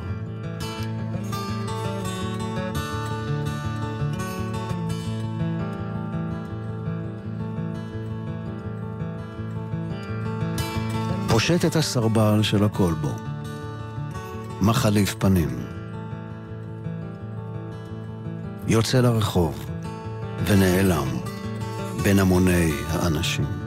פושט 11.29 11.65
את 11.65 11.77
הסרבל 11.77 12.43
של 12.43 12.65
הכלבו, 12.65 13.15
מחליף 14.61 15.15
פנים. 15.19 15.59
יוצא 18.69 19.01
לרחוב 19.01 19.65
ונעלם 20.47 21.09
בין 22.03 22.19
המוני 22.19 22.73
האנשים. 22.89 23.60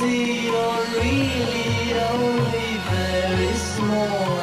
See 0.00 0.46
you're 0.46 0.84
really 0.96 1.92
only 1.92 2.78
very 2.88 3.54
small. 3.54 4.39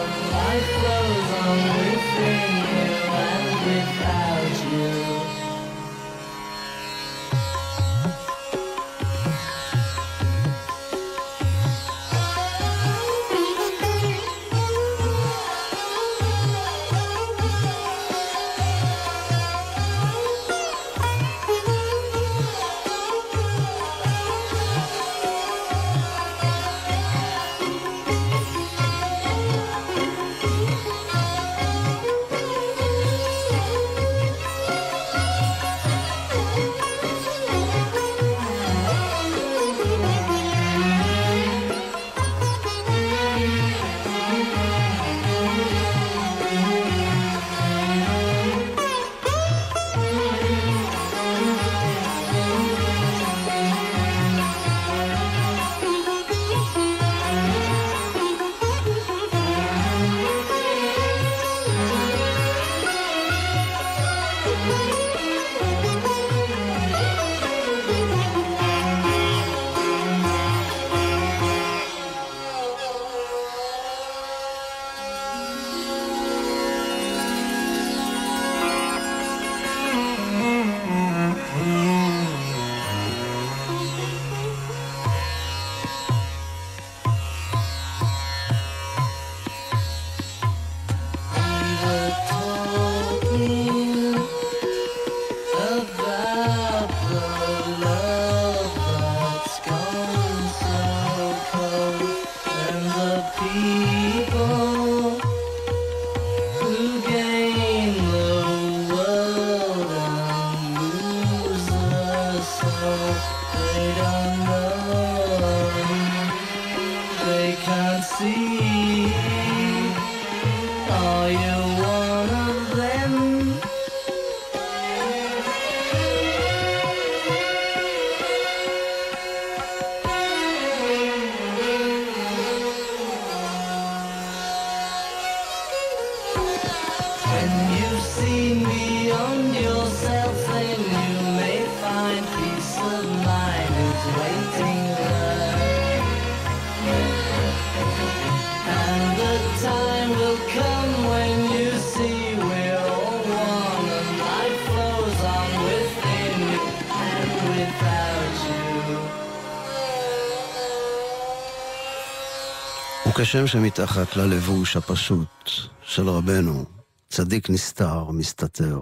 כשם 163.30 163.48
שמתחת 163.48 164.16
ללבוש 164.16 164.78
הפשוט 164.78 165.50
של 165.82 166.10
רבנו, 166.10 166.66
צדיק 167.10 167.50
נסתר, 167.50 168.12
מסתתר, 168.12 168.82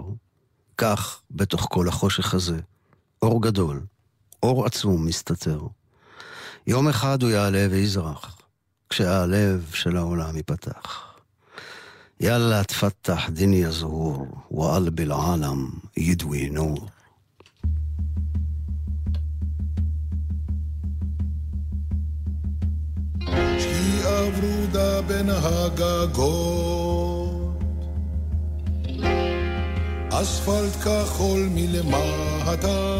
כך, 0.78 1.20
בתוך 1.30 1.66
כל 1.70 1.88
החושך 1.88 2.34
הזה, 2.34 2.60
אור 3.22 3.42
גדול, 3.42 3.82
אור 4.42 4.66
עצום 4.66 5.06
מסתתר. 5.06 5.60
יום 6.66 6.88
אחד 6.88 7.22
הוא 7.22 7.30
יעלה 7.30 7.66
ויזרח, 7.70 8.38
כשהלב 8.90 9.70
של 9.74 9.96
העולם 9.96 10.36
ייפתח. 10.36 11.14
יאללה 12.20 12.64
תפתח 12.64 13.28
דיני 13.30 13.64
הזהור, 13.64 14.26
ואל 14.50 14.90
בלעלם 14.90 15.70
ידווי 15.96 16.50
נור. 16.50 16.88
הברודה 24.76 25.00
בין 25.02 25.30
הגגות. 25.30 26.66
אספלט 30.10 30.76
כחול 30.84 31.48
מלמטה. 31.54 32.96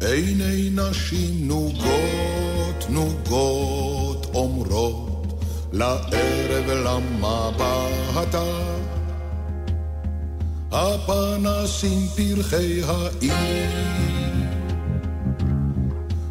עיני 0.00 0.70
נשים 0.70 1.48
נוגות 1.48 2.86
נוגות 2.88 4.26
אומרות 4.34 5.40
לערב 5.72 6.70
למבטה. 6.70 8.44
הפנסים 10.72 12.06
פרחי 12.16 12.82
העיר 12.82 14.19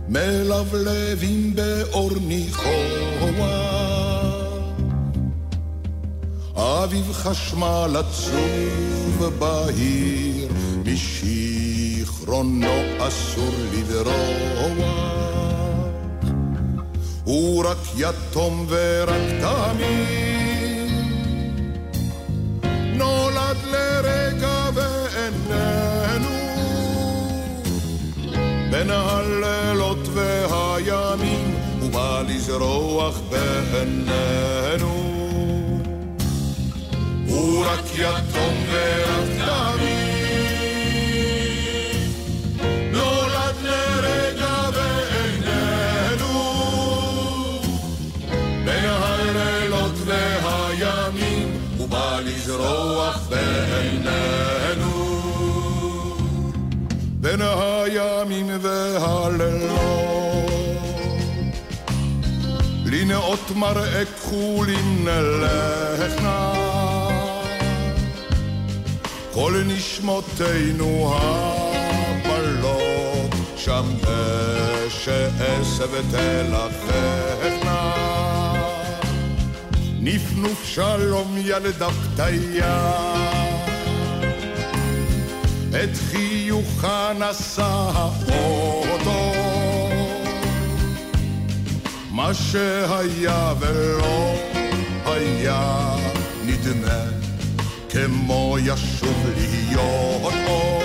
מלבלבים 0.10 1.56
באור 1.56 2.12
ניחוח. 2.28 3.10
אביב 6.56 7.12
חשמל 7.13 7.95
עצוב 8.00 9.26
בהיר, 9.39 10.48
משיכרונו 10.86 12.67
אסור 13.00 13.54
לברוח. 13.74 14.89
הוא 17.24 17.65
רק 17.65 17.78
יתום 17.98 18.65
ורק 18.69 19.22
תמיד, 19.41 20.91
נולד 22.95 23.58
לרגע 23.72 24.49
בין 28.71 28.89
הלילות 28.89 30.08
והימים, 30.13 31.55
הוא 31.82 31.91
בא 31.91 32.21
לזרוח 32.27 33.19
בעינינו. 33.29 34.93
הוא 37.27 37.65
רק 37.65 37.86
יתום 37.95 38.53
ורק 38.71 39.29
תמיד, 39.45 39.89
נולד 42.91 43.55
לרגע 43.63 44.69
ואיננו. 44.73 46.38
בין 48.65 48.86
הלילות 48.86 49.95
והימים, 50.05 51.58
הוא 51.77 51.89
בא 51.89 52.19
לזרוח 52.25 53.27
בעינינו. 53.29 54.68
בין 57.39 57.47
הימים 57.47 58.47
והלילות. 58.62 60.49
לנאות 62.86 63.52
מראה 63.56 64.06
כחולים 64.06 65.06
נלך 65.06 66.21
נא, 66.21 66.54
כל 69.34 69.63
נשמותינו 69.67 71.15
הבלות, 71.15 73.36
שם 73.56 73.86
אשאס 74.88 75.80
ותלככנה. 75.91 77.93
נפנוף 79.99 80.65
שלום 80.65 81.36
ילדה 81.38 81.89
פתיה, 81.89 82.93
את 85.69 85.97
חיוכה 86.12 87.12
נשא 87.19 87.91
האוטו. 87.93 89.34
מה 92.12 92.34
שהיה 92.34 93.53
ולא 93.60 94.36
היה 95.05 95.95
נדמה 96.45 97.03
כמו 97.89 98.58
ישוב 98.60 99.25
להיות 99.38 100.34
אור. 100.47 100.84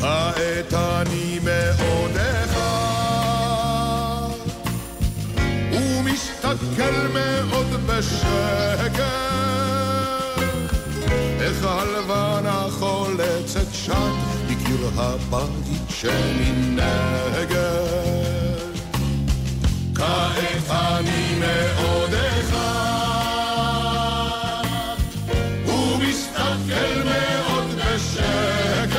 כעת 0.00 0.74
אני 0.74 1.38
אחד 2.44 2.66
ומסתכל 5.72 7.08
מאוד 7.14 7.86
בשקט 7.86 9.26
איך 11.40 11.64
בקיר 11.64 12.25
הבית 14.98 15.90
שמנגד 15.90 16.86
כעת 19.94 20.70
אני 20.70 21.38
מאוד 21.40 22.14
אחד, 22.14 22.56
ומסתכל 25.66 27.02
מאוד 27.04 27.66
בשקט, 27.76 28.96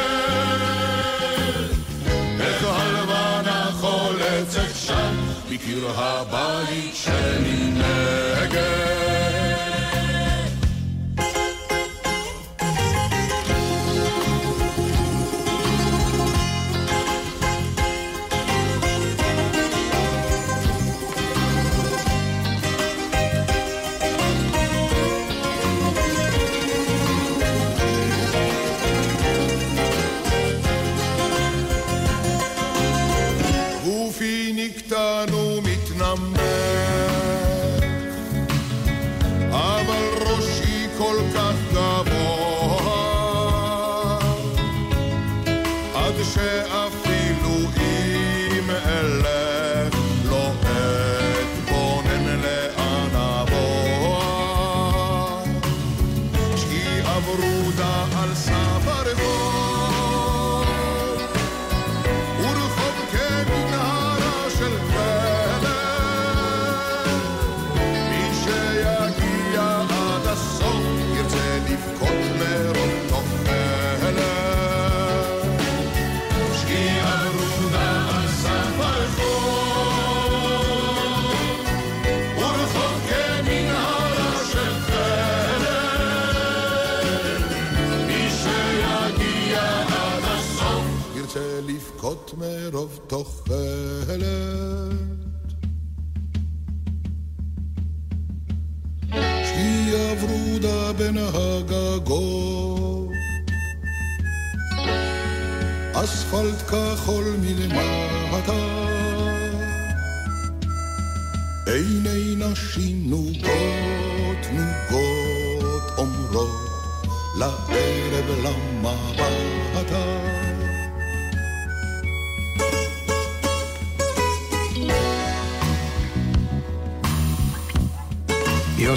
איך 2.39 2.63
הלבנה 2.63 3.69
חולצת 3.79 4.75
שם, 4.75 5.15
מקיר 5.49 5.87
הבית 5.95 6.95
שמנגד. 6.95 8.26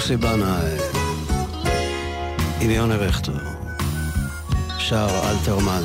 יוסי 0.01 0.17
בנאי 0.17 0.77
עם 2.61 2.69
יוני 2.69 2.95
רכטר, 2.95 3.37
שר 4.77 5.07
אלתרמן. 5.29 5.83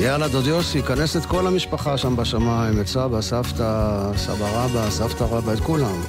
יאללה, 0.00 0.28
דוד 0.28 0.46
יוסי, 0.46 0.82
כנס 0.82 1.16
את 1.16 1.26
כל 1.26 1.46
המשפחה 1.46 1.98
שם 1.98 2.16
בשמיים, 2.16 2.80
את 2.80 2.86
סבא, 2.86 3.20
סבתא, 3.20 4.10
סבא 4.16 4.46
רבא, 4.52 4.90
סבתא 4.90 5.24
רבא, 5.24 5.52
את 5.52 5.60
כולם. 5.60 6.02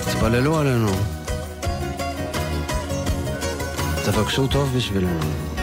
תתפללו 0.00 0.58
עלינו. 0.58 0.92
תבקשו 4.04 4.46
טוב 4.46 4.72
בשבילנו. 4.76 5.55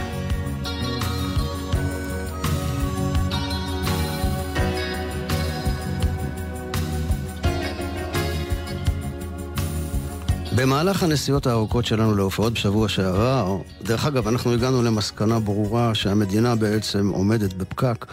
במהלך 10.56 11.04
הנסיעות 11.04 11.47
הארוכות 11.47 11.86
שלנו 11.86 12.16
להופעות 12.16 12.54
בשבוע 12.54 12.89
שעבר, 12.89 13.58
דרך 13.82 14.06
אגב, 14.06 14.28
אנחנו 14.28 14.54
הגענו 14.54 14.84
למסקנה 14.84 15.39
ברורה 15.39 15.95
שהמדינה 15.95 16.56
בעצם 16.56 17.10
עומדת 17.10 17.54
בפקק. 17.54 18.06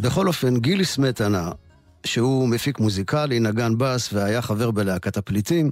בכל 0.00 0.26
אופן, 0.26 0.56
גילי 0.56 0.84
סמטנה, 0.84 1.50
שהוא 2.04 2.48
מפיק 2.48 2.78
מוזיקלי, 2.78 3.40
נגן 3.40 3.78
בס 3.78 4.12
והיה 4.12 4.42
חבר 4.42 4.70
בלהקת 4.70 5.16
הפליטים, 5.16 5.70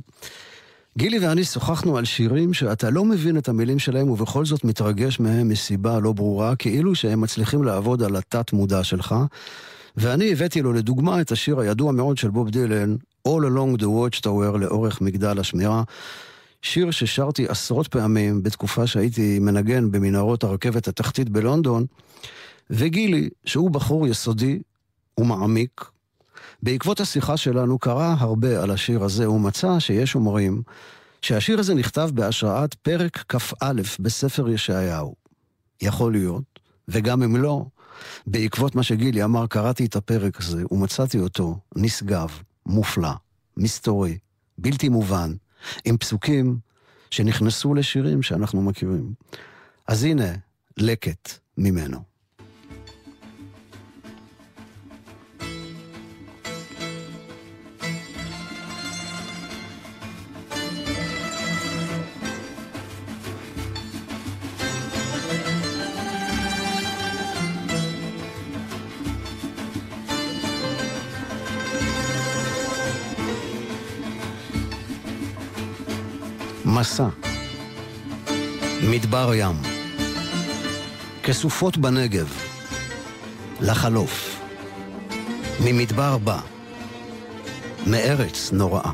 גילי 0.98 1.18
ואני 1.18 1.44
שוחחנו 1.44 1.98
על 1.98 2.04
שירים 2.04 2.54
שאתה 2.54 2.90
לא 2.90 3.04
מבין 3.04 3.38
את 3.38 3.48
המילים 3.48 3.78
שלהם 3.78 4.10
ובכל 4.10 4.44
זאת 4.44 4.64
מתרגש 4.64 5.20
מהם 5.20 5.48
מסיבה 5.48 6.00
לא 6.00 6.12
ברורה, 6.12 6.56
כאילו 6.56 6.94
שהם 6.94 7.20
מצליחים 7.20 7.64
לעבוד 7.64 8.02
על 8.02 8.16
התת-מודע 8.16 8.84
שלך. 8.84 9.14
ואני 9.96 10.32
הבאתי 10.32 10.62
לו 10.62 10.72
לדוגמה 10.72 11.20
את 11.20 11.32
השיר 11.32 11.60
הידוע 11.60 11.92
מאוד 11.92 12.18
של 12.18 12.30
בוב 12.30 12.50
דילן, 12.50 12.96
All 13.28 13.42
Along 13.42 13.80
the 13.80 13.84
Watchtower 13.84 14.58
לאורך 14.58 15.00
מגדל 15.00 15.38
השמירה. 15.38 15.82
שיר 16.62 16.90
ששרתי 16.90 17.46
עשרות 17.48 17.88
פעמים 17.88 18.42
בתקופה 18.42 18.86
שהייתי 18.86 19.38
מנגן 19.38 19.90
במנהרות 19.90 20.44
הרכבת 20.44 20.88
התחתית 20.88 21.28
בלונדון, 21.28 21.86
וגילי, 22.70 23.28
שהוא 23.44 23.70
בחור 23.70 24.06
יסודי 24.06 24.58
ומעמיק, 25.18 25.84
בעקבות 26.62 27.00
השיחה 27.00 27.36
שלנו 27.36 27.78
קרא 27.78 28.14
הרבה 28.18 28.62
על 28.62 28.70
השיר 28.70 29.04
הזה, 29.04 29.24
הוא 29.24 29.40
מצא 29.40 29.78
שיש 29.78 30.14
אומרים 30.14 30.62
שהשיר 31.22 31.58
הזה 31.58 31.74
נכתב 31.74 32.10
בהשראת 32.14 32.74
פרק 32.74 33.24
כ"א 33.28 33.72
בספר 33.98 34.48
ישעיהו. 34.48 35.14
יכול 35.82 36.12
להיות, 36.12 36.44
וגם 36.88 37.22
אם 37.22 37.36
לא, 37.36 37.64
בעקבות 38.26 38.74
מה 38.74 38.82
שגילי 38.82 39.24
אמר, 39.24 39.46
קראתי 39.46 39.84
את 39.84 39.96
הפרק 39.96 40.40
הזה 40.40 40.62
ומצאתי 40.70 41.18
אותו 41.18 41.58
נשגב, 41.76 42.28
מופלא, 42.66 43.12
מסתורי, 43.56 44.18
בלתי 44.58 44.88
מובן, 44.88 45.34
עם 45.84 45.96
פסוקים 45.96 46.58
שנכנסו 47.10 47.74
לשירים 47.74 48.22
שאנחנו 48.22 48.62
מכירים. 48.62 49.14
אז 49.88 50.04
הנה, 50.04 50.32
לקט 50.76 51.38
ממנו. 51.58 52.13
מסע. 76.74 77.08
מדבר 78.82 79.30
ים. 79.34 79.56
כסופות 81.22 81.76
בנגב. 81.76 82.32
לחלוף. 83.60 84.40
ממדבר 85.64 86.18
בא. 86.18 86.40
מארץ 87.86 88.52
נוראה. 88.52 88.92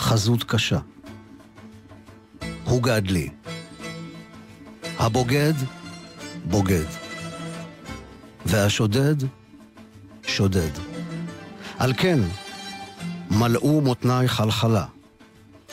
חזות 0.00 0.44
קשה. 0.44 0.78
הוגד 2.64 3.02
לי. 3.06 3.28
הבוגד, 4.98 5.54
בוגד. 6.44 6.86
והשודד, 8.46 9.16
שודד. 10.22 10.70
על 11.78 11.92
כן, 11.96 12.18
מלאו 13.30 13.80
מותניי 13.80 14.28
חלחלה. 14.28 14.95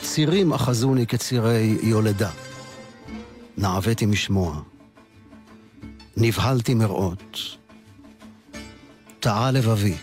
צירים 0.04 0.52
אחזוני 0.52 1.06
כצירי 1.06 1.78
יולדה. 1.82 2.30
נעוויתי 3.56 4.06
משמוע. 4.06 4.60
נבהלתי 6.16 6.74
מראות. 6.74 7.38
טעה 9.20 9.50
לבבי. 9.50 9.96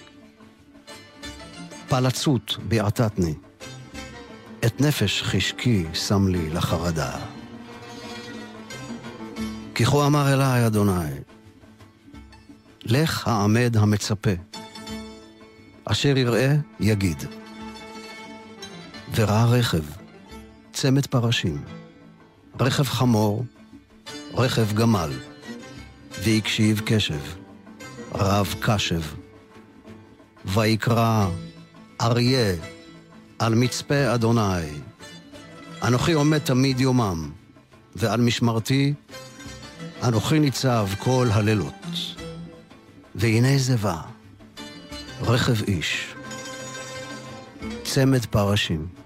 פלצות 1.87 2.57
ביעטתני. 2.67 3.33
את 4.65 4.81
נפש 4.81 5.23
חשקי 5.23 5.85
שם 5.93 6.27
לי 6.27 6.49
לחרדה. 6.49 7.19
כי 9.75 9.85
כה 9.85 10.07
אמר 10.07 10.33
אליי 10.33 10.67
אדוני, 10.67 11.11
לך 12.83 13.27
העמד 13.27 13.77
המצפה, 13.77 14.31
אשר 15.85 16.17
יראה 16.17 16.55
יגיד. 16.79 17.40
וראה 19.15 19.45
רכב, 19.45 19.83
צמד 20.73 21.05
פרשים, 21.05 21.61
רכב 22.59 22.83
חמור, 22.83 23.45
רכב 24.33 24.73
גמל, 24.73 25.11
והקשיב 26.23 26.81
קשב, 26.85 27.19
רב 28.15 28.55
קשב. 28.59 29.01
ויקרא 30.45 31.27
אריה 32.01 32.55
על 33.39 33.55
מצפה 33.55 34.13
אדוני. 34.13 34.67
אנוכי 35.83 36.13
עומד 36.13 36.37
תמיד 36.37 36.79
יומם, 36.79 37.31
ועל 37.95 38.21
משמרתי 38.21 38.93
אנוכי 40.03 40.39
ניצב 40.39 40.87
כל 40.99 41.27
הלילות. 41.31 41.87
והנה 43.15 43.57
זה 43.57 43.77
בא, 43.77 44.01
רכב 45.21 45.63
איש, 45.63 46.13
צמד 47.83 48.25
פרשים. 48.25 49.00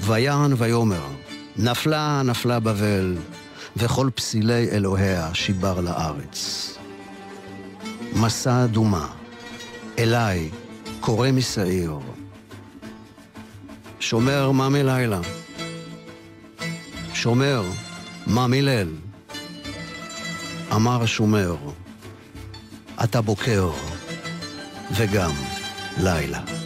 ויען 0.00 0.52
ויאמר, 0.56 1.06
נפלה 1.56 2.22
נפלה 2.24 2.60
בבל, 2.60 3.16
וכל 3.76 4.10
פסילי 4.14 4.70
אלוהיה 4.70 5.34
שיבר 5.34 5.80
לארץ. 5.80 6.72
מסע 8.12 8.64
אדומה, 8.64 9.06
אליי, 9.98 10.50
קורא 11.00 11.30
משעיר. 11.30 11.98
שומר 14.00 14.50
מה 14.50 14.68
מלילה, 14.68 15.20
שומר 17.14 17.62
מה 18.26 18.46
מליל. 18.46 18.94
אמר 20.72 21.02
השומר, 21.02 21.56
אתה 23.04 23.20
בוקר 23.20 23.70
וגם 24.96 25.30
לילה. 25.98 26.65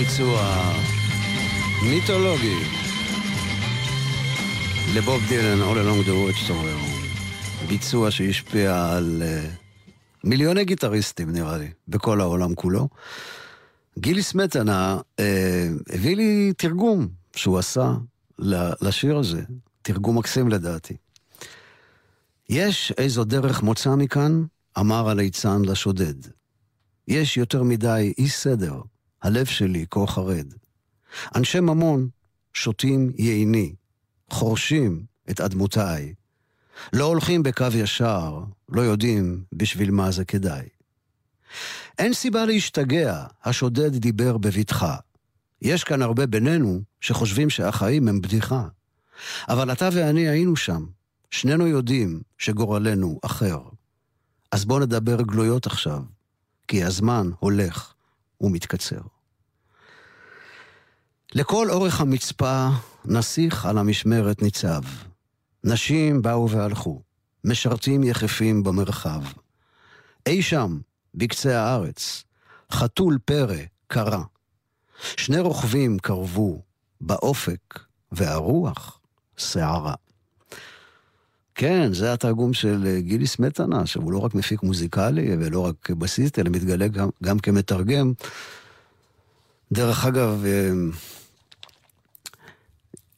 ביצוע 0.00 0.72
מיתולוגי 1.90 2.56
לבוב 4.94 5.22
דילן, 5.28 5.62
All 5.62 5.76
Along 5.76 6.08
the 6.08 6.10
Watchtower. 6.10 7.68
ביצוע 7.68 8.10
שהשפיע 8.10 8.92
על 8.96 9.22
uh, 9.22 10.26
מיליוני 10.28 10.64
גיטריסטים, 10.64 11.32
נראה 11.32 11.58
לי, 11.58 11.70
בכל 11.88 12.20
העולם 12.20 12.54
כולו. 12.54 12.88
גילי 13.98 14.22
סמטנה 14.22 14.98
uh, 14.98 15.22
הביא 15.94 16.16
לי 16.16 16.52
תרגום 16.56 17.08
שהוא 17.36 17.58
עשה 17.58 17.92
לשיר 18.82 19.16
הזה, 19.16 19.42
תרגום 19.82 20.18
מקסים 20.18 20.48
לדעתי. 20.48 20.96
יש 22.48 22.92
איזו 22.98 23.24
דרך 23.24 23.62
מוצא 23.62 23.94
מכאן, 23.94 24.44
אמר 24.78 25.08
הליצן 25.08 25.62
לשודד. 25.64 26.14
יש 27.08 27.36
יותר 27.36 27.62
מדי 27.62 28.12
אי 28.18 28.28
סדר, 28.28 28.80
הלב 29.22 29.46
שלי 29.46 29.86
כה 29.90 30.06
חרד. 30.06 30.54
אנשי 31.34 31.60
ממון 31.60 32.08
שותים 32.54 33.10
ייני, 33.18 33.74
חורשים 34.30 35.04
את 35.30 35.40
אדמותיי. 35.40 36.14
לא 36.92 37.04
הולכים 37.04 37.42
בקו 37.42 37.66
ישר, 37.74 38.44
לא 38.68 38.80
יודעים 38.80 39.44
בשביל 39.52 39.90
מה 39.90 40.10
זה 40.10 40.24
כדאי. 40.24 40.68
אין 41.98 42.14
סיבה 42.14 42.44
להשתגע, 42.44 43.24
השודד 43.44 43.96
דיבר 43.96 44.38
בבטחה. 44.38 44.96
יש 45.62 45.84
כאן 45.84 46.02
הרבה 46.02 46.26
בינינו 46.26 46.82
שחושבים 47.00 47.50
שהחיים 47.50 48.08
הם 48.08 48.20
בדיחה. 48.20 48.68
אבל 49.48 49.72
אתה 49.72 49.88
ואני 49.92 50.28
היינו 50.28 50.56
שם, 50.56 50.86
שנינו 51.30 51.66
יודעים 51.66 52.22
שגורלנו 52.38 53.18
אחר. 53.22 53.58
אז 54.52 54.64
בוא 54.64 54.80
נדבר 54.80 55.22
גלויות 55.22 55.66
עכשיו, 55.66 56.02
כי 56.68 56.84
הזמן 56.84 57.30
הולך 57.38 57.94
ומתקצר. 58.40 59.00
לכל 61.34 61.70
אורך 61.70 62.00
המצפה, 62.00 62.68
נסיך 63.04 63.66
על 63.66 63.78
המשמרת 63.78 64.42
ניצב. 64.42 64.82
נשים 65.64 66.22
באו 66.22 66.50
והלכו, 66.50 67.02
משרתים 67.44 68.04
יחפים 68.04 68.62
במרחב. 68.62 69.22
אי 70.26 70.42
שם, 70.42 70.78
בקצה 71.14 71.60
הארץ, 71.62 72.24
חתול 72.72 73.18
פרא 73.24 73.56
קרא. 73.86 74.22
שני 75.16 75.38
רוכבים 75.38 75.98
קרבו, 75.98 76.62
באופק, 77.00 77.78
והרוח 78.12 79.00
שערה. 79.36 79.94
כן, 81.60 81.92
זה 81.92 82.12
התרגום 82.12 82.52
של 82.52 82.86
אה, 82.86 83.00
גילי 83.00 83.26
סמטנה, 83.26 83.86
שהוא 83.86 84.12
לא 84.12 84.18
רק 84.18 84.34
מפיק 84.34 84.62
מוזיקלי 84.62 85.36
ולא 85.38 85.60
רק 85.60 85.90
בסיסט, 85.90 86.38
אלא 86.38 86.50
מתגלה 86.50 86.88
גם, 86.88 87.08
גם 87.22 87.38
כמתרגם. 87.38 88.12
דרך 89.72 90.04
אגב, 90.04 90.44
אה, 90.44 90.70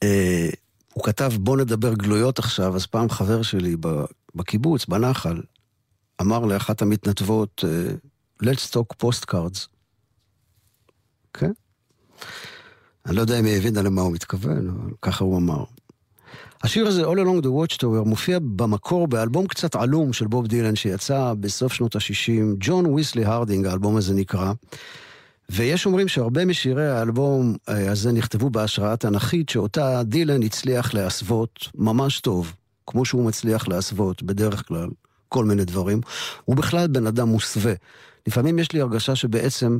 אה, 0.03 0.49
הוא 0.93 1.03
כתב 1.03 1.31
בוא 1.39 1.57
נדבר 1.57 1.93
גלויות 1.93 2.39
עכשיו, 2.39 2.75
אז 2.75 2.85
פעם 2.85 3.09
חבר 3.09 3.41
שלי 3.41 3.75
בקיבוץ, 4.35 4.85
בנחל, 4.85 5.41
אמר 6.21 6.45
לאחת 6.45 6.81
המתנדבות, 6.81 7.63
אה, 7.67 7.93
let's 8.43 8.73
talk 8.73 9.05
postcards. 9.05 9.67
כן? 11.33 11.51
אני 13.05 13.15
לא 13.15 13.21
יודע 13.21 13.39
אם 13.39 13.45
היא 13.45 13.57
הבינה 13.57 13.81
למה 13.81 14.01
הוא 14.01 14.11
מתכוון, 14.11 14.69
אבל 14.69 14.91
ככה 15.01 15.23
הוא 15.23 15.37
אמר. 15.37 15.63
השיר 16.63 16.87
הזה, 16.87 17.05
All 17.05 17.15
Along 17.15 17.43
the 17.43 17.47
Watchtower, 17.47 18.05
מופיע 18.05 18.39
במקור 18.41 19.07
באלבום 19.07 19.47
קצת 19.47 19.75
עלום 19.75 20.13
של 20.13 20.27
בוב 20.27 20.47
דילן 20.47 20.75
שיצא 20.75 21.33
בסוף 21.39 21.73
שנות 21.73 21.95
ה-60, 21.95 22.55
John 22.59 22.85
Wesley 22.85 23.25
Harding, 23.25 23.65
האלבום 23.65 23.97
הזה 23.97 24.13
נקרא. 24.13 24.53
ויש 25.49 25.85
אומרים 25.85 26.07
שהרבה 26.07 26.45
משירי 26.45 26.87
האלבום 26.89 27.55
אה, 27.69 27.91
הזה 27.91 28.11
נכתבו 28.11 28.49
בהשראה 28.49 28.97
תנכית, 28.97 29.49
שאותה 29.49 30.03
דילן 30.03 30.43
הצליח 30.43 30.93
להסוות 30.93 31.67
ממש 31.75 32.19
טוב, 32.19 32.53
כמו 32.87 33.05
שהוא 33.05 33.25
מצליח 33.25 33.67
להסוות 33.67 34.23
בדרך 34.23 34.67
כלל 34.67 34.89
כל 35.29 35.45
מיני 35.45 35.65
דברים. 35.65 36.01
הוא 36.45 36.55
בכלל 36.55 36.87
בן 36.87 37.07
אדם 37.07 37.27
מוסווה. 37.27 37.73
לפעמים 38.27 38.59
יש 38.59 38.71
לי 38.71 38.81
הרגשה 38.81 39.15
שבעצם 39.15 39.77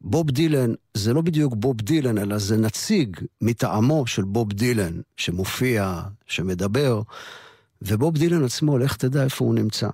בוב 0.00 0.30
דילן 0.30 0.72
זה 0.94 1.14
לא 1.14 1.20
בדיוק 1.20 1.54
בוב 1.56 1.76
דילן, 1.76 2.18
אלא 2.18 2.38
זה 2.38 2.56
נציג 2.56 3.16
מטעמו 3.40 4.06
של 4.06 4.22
בוב 4.22 4.52
דילן, 4.52 5.00
שמופיע, 5.16 6.00
שמדבר, 6.26 7.02
ובוב 7.82 8.14
דילן 8.14 8.44
עצמו, 8.44 8.78
לך 8.78 8.96
תדע 8.96 9.24
איפה 9.24 9.44
הוא 9.44 9.54
נמצא. 9.54 9.88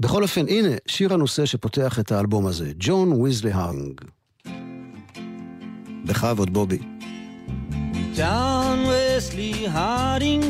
בכל 0.00 0.22
אופן, 0.22 0.48
הנה, 0.48 0.68
שיר 0.86 1.14
הנושא 1.14 1.46
שפותח 1.46 1.98
את 1.98 2.12
האלבום 2.12 2.46
הזה, 2.46 2.72
ג'ון 2.78 3.12
ויזלי 3.12 3.50
האנג. 3.52 4.00
בכבוד, 6.04 6.52
בובי. 6.52 6.78
John 8.14 8.78
Wesley 8.92 9.66
Harding 9.66 10.44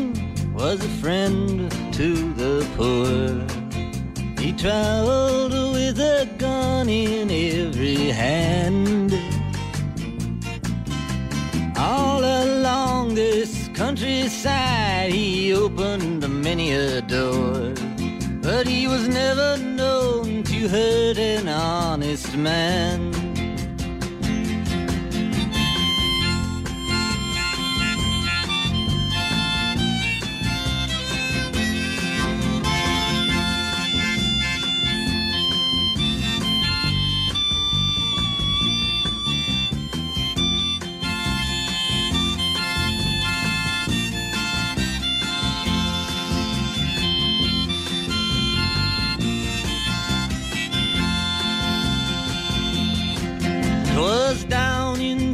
was 0.55 0.79
a 0.91 0.93
friend 1.03 1.71
to 1.99 2.09
the 2.41 2.55
poor. 2.77 3.58
He 4.39 4.53
traveled 4.53 5.53
with 5.53 5.99
a 5.99 6.29
gun 6.39 6.89
in 6.89 7.31
every 7.31 8.11
hand. 8.11 9.13
All 11.77 12.23
along 12.23 13.15
this 13.15 13.69
countryside, 13.75 15.13
he 15.13 15.53
opened 15.53 16.29
many 16.43 16.73
a 16.73 17.03
door. 17.03 17.75
But 18.41 18.67
he 18.67 18.87
was 18.87 19.09
never 19.09 19.59
known 19.59 20.45
to 20.45 20.69
hurt 20.69 21.19
an 21.19 21.49
honest 21.49 22.37
man. 22.37 23.18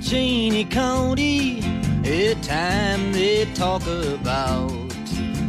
Cheney 0.04 0.66
County, 0.66 1.60
a 2.04 2.34
time 2.42 3.10
they 3.12 3.46
talk 3.54 3.80
about. 3.86 4.70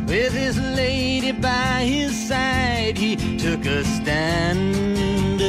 With 0.08 0.32
his 0.32 0.58
lady 0.58 1.34
by 1.34 1.84
his 1.84 2.30
side, 2.30 2.98
he 2.98 3.18
took 3.38 3.66
a 3.66 3.84
stand. 3.84 5.42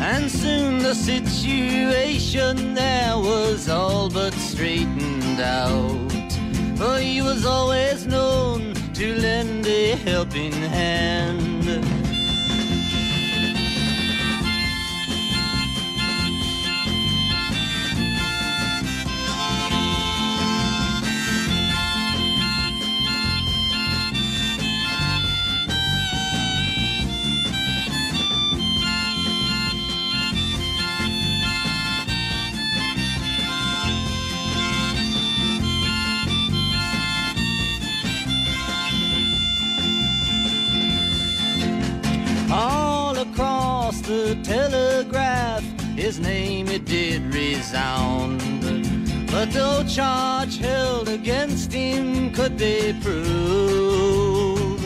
And 0.00 0.30
soon 0.30 0.78
the 0.78 0.94
situation 0.94 2.72
there 2.72 3.18
was 3.18 3.68
all 3.68 4.08
but 4.08 4.32
straightened 4.32 5.38
out. 5.38 6.12
For 6.78 6.98
he 6.98 7.20
was 7.20 7.44
always 7.44 8.06
known 8.06 8.72
to 8.94 9.14
lend 9.16 9.66
a 9.66 9.96
helping 9.96 10.52
hand. 10.52 11.51
Did 47.72 47.78
resound. 47.78 48.40
But 49.30 49.54
no 49.54 49.84
charge 49.84 50.58
held 50.58 51.08
against 51.08 51.72
him 51.72 52.32
could 52.32 52.58
they 52.58 52.92
prove. 53.00 54.84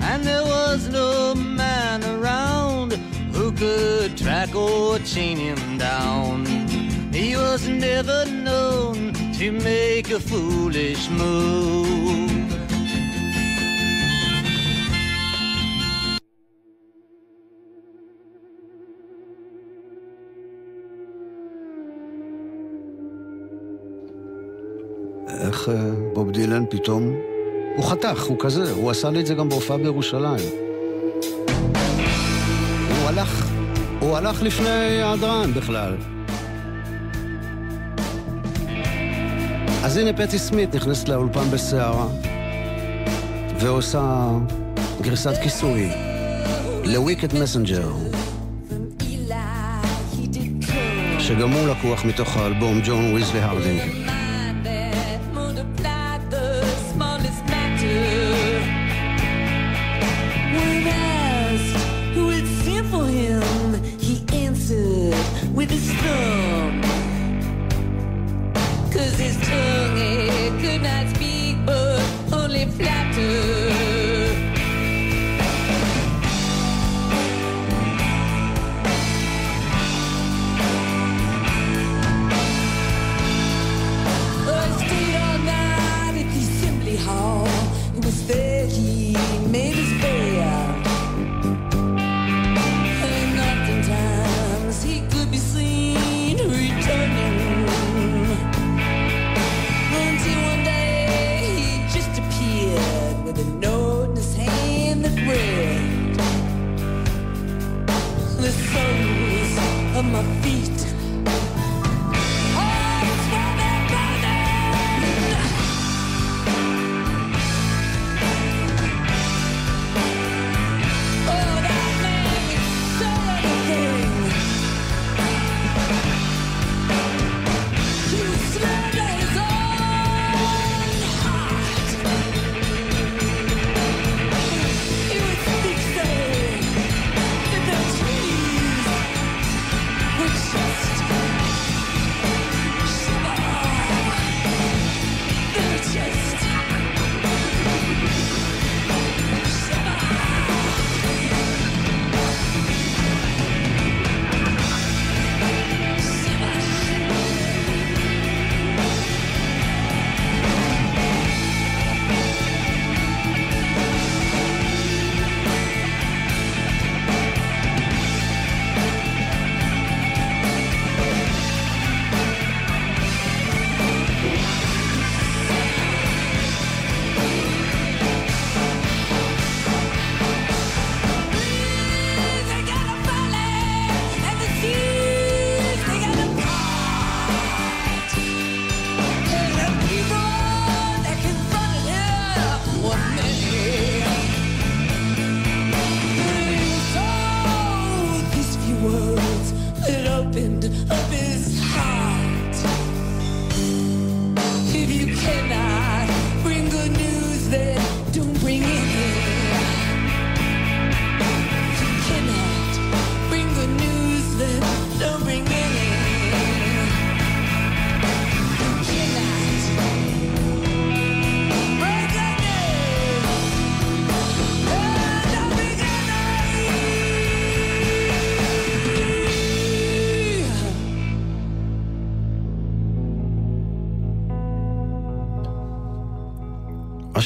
And 0.00 0.24
there 0.24 0.44
was 0.44 0.88
no 0.88 1.34
man 1.34 2.02
around 2.04 2.92
who 3.32 3.52
could 3.52 4.16
track 4.16 4.54
or 4.54 4.98
chain 5.00 5.38
him 5.38 5.78
down. 5.78 6.46
He 7.12 7.36
was 7.36 7.68
never 7.68 8.24
known 8.26 9.12
to 9.34 9.52
make 9.52 10.10
a 10.10 10.20
foolish 10.20 11.08
move. 11.10 12.31
דילן 26.42 26.64
פתאום... 26.70 27.14
הוא 27.76 27.84
חתך, 27.84 28.22
הוא 28.22 28.36
כזה, 28.40 28.72
הוא 28.72 28.90
עשה 28.90 29.10
לי 29.10 29.20
את 29.20 29.26
זה 29.26 29.34
גם 29.34 29.48
בהופעה 29.48 29.78
בירושלים. 29.78 30.48
הוא 32.88 33.08
הלך, 33.08 33.50
הוא 34.00 34.16
הלך 34.16 34.42
לפני 34.42 35.02
ההדרן 35.02 35.52
בכלל. 35.52 35.96
אז 39.84 39.96
הנה 39.96 40.12
פטי 40.12 40.38
סמית 40.38 40.74
נכנסת 40.74 41.08
לאולפן 41.08 41.50
בסערה, 41.50 42.06
ועושה 43.60 44.28
גרסת 45.00 45.42
כיסוי 45.42 45.90
ל 46.84 46.92
Wicked 46.92 47.38
Messenger, 47.38 47.92
שגם 51.18 51.50
הוא 51.50 51.68
לקוח 51.68 52.04
מתוך 52.04 52.36
האלבום 52.36 52.80
John 52.84 53.14
Wesley 53.14 53.40
Harding. 53.40 54.01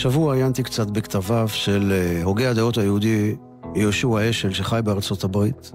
השבוע 0.07 0.35
עיינתי 0.35 0.63
קצת 0.63 0.91
בכתביו 0.91 1.49
של 1.49 1.93
אה, 1.93 2.25
הוגה 2.25 2.51
הדעות 2.51 2.79
היהודי 2.79 3.37
יהושע 3.75 4.31
השל, 4.31 4.53
שחי 4.53 4.81
בארצות 4.85 5.25
הברית. 5.25 5.73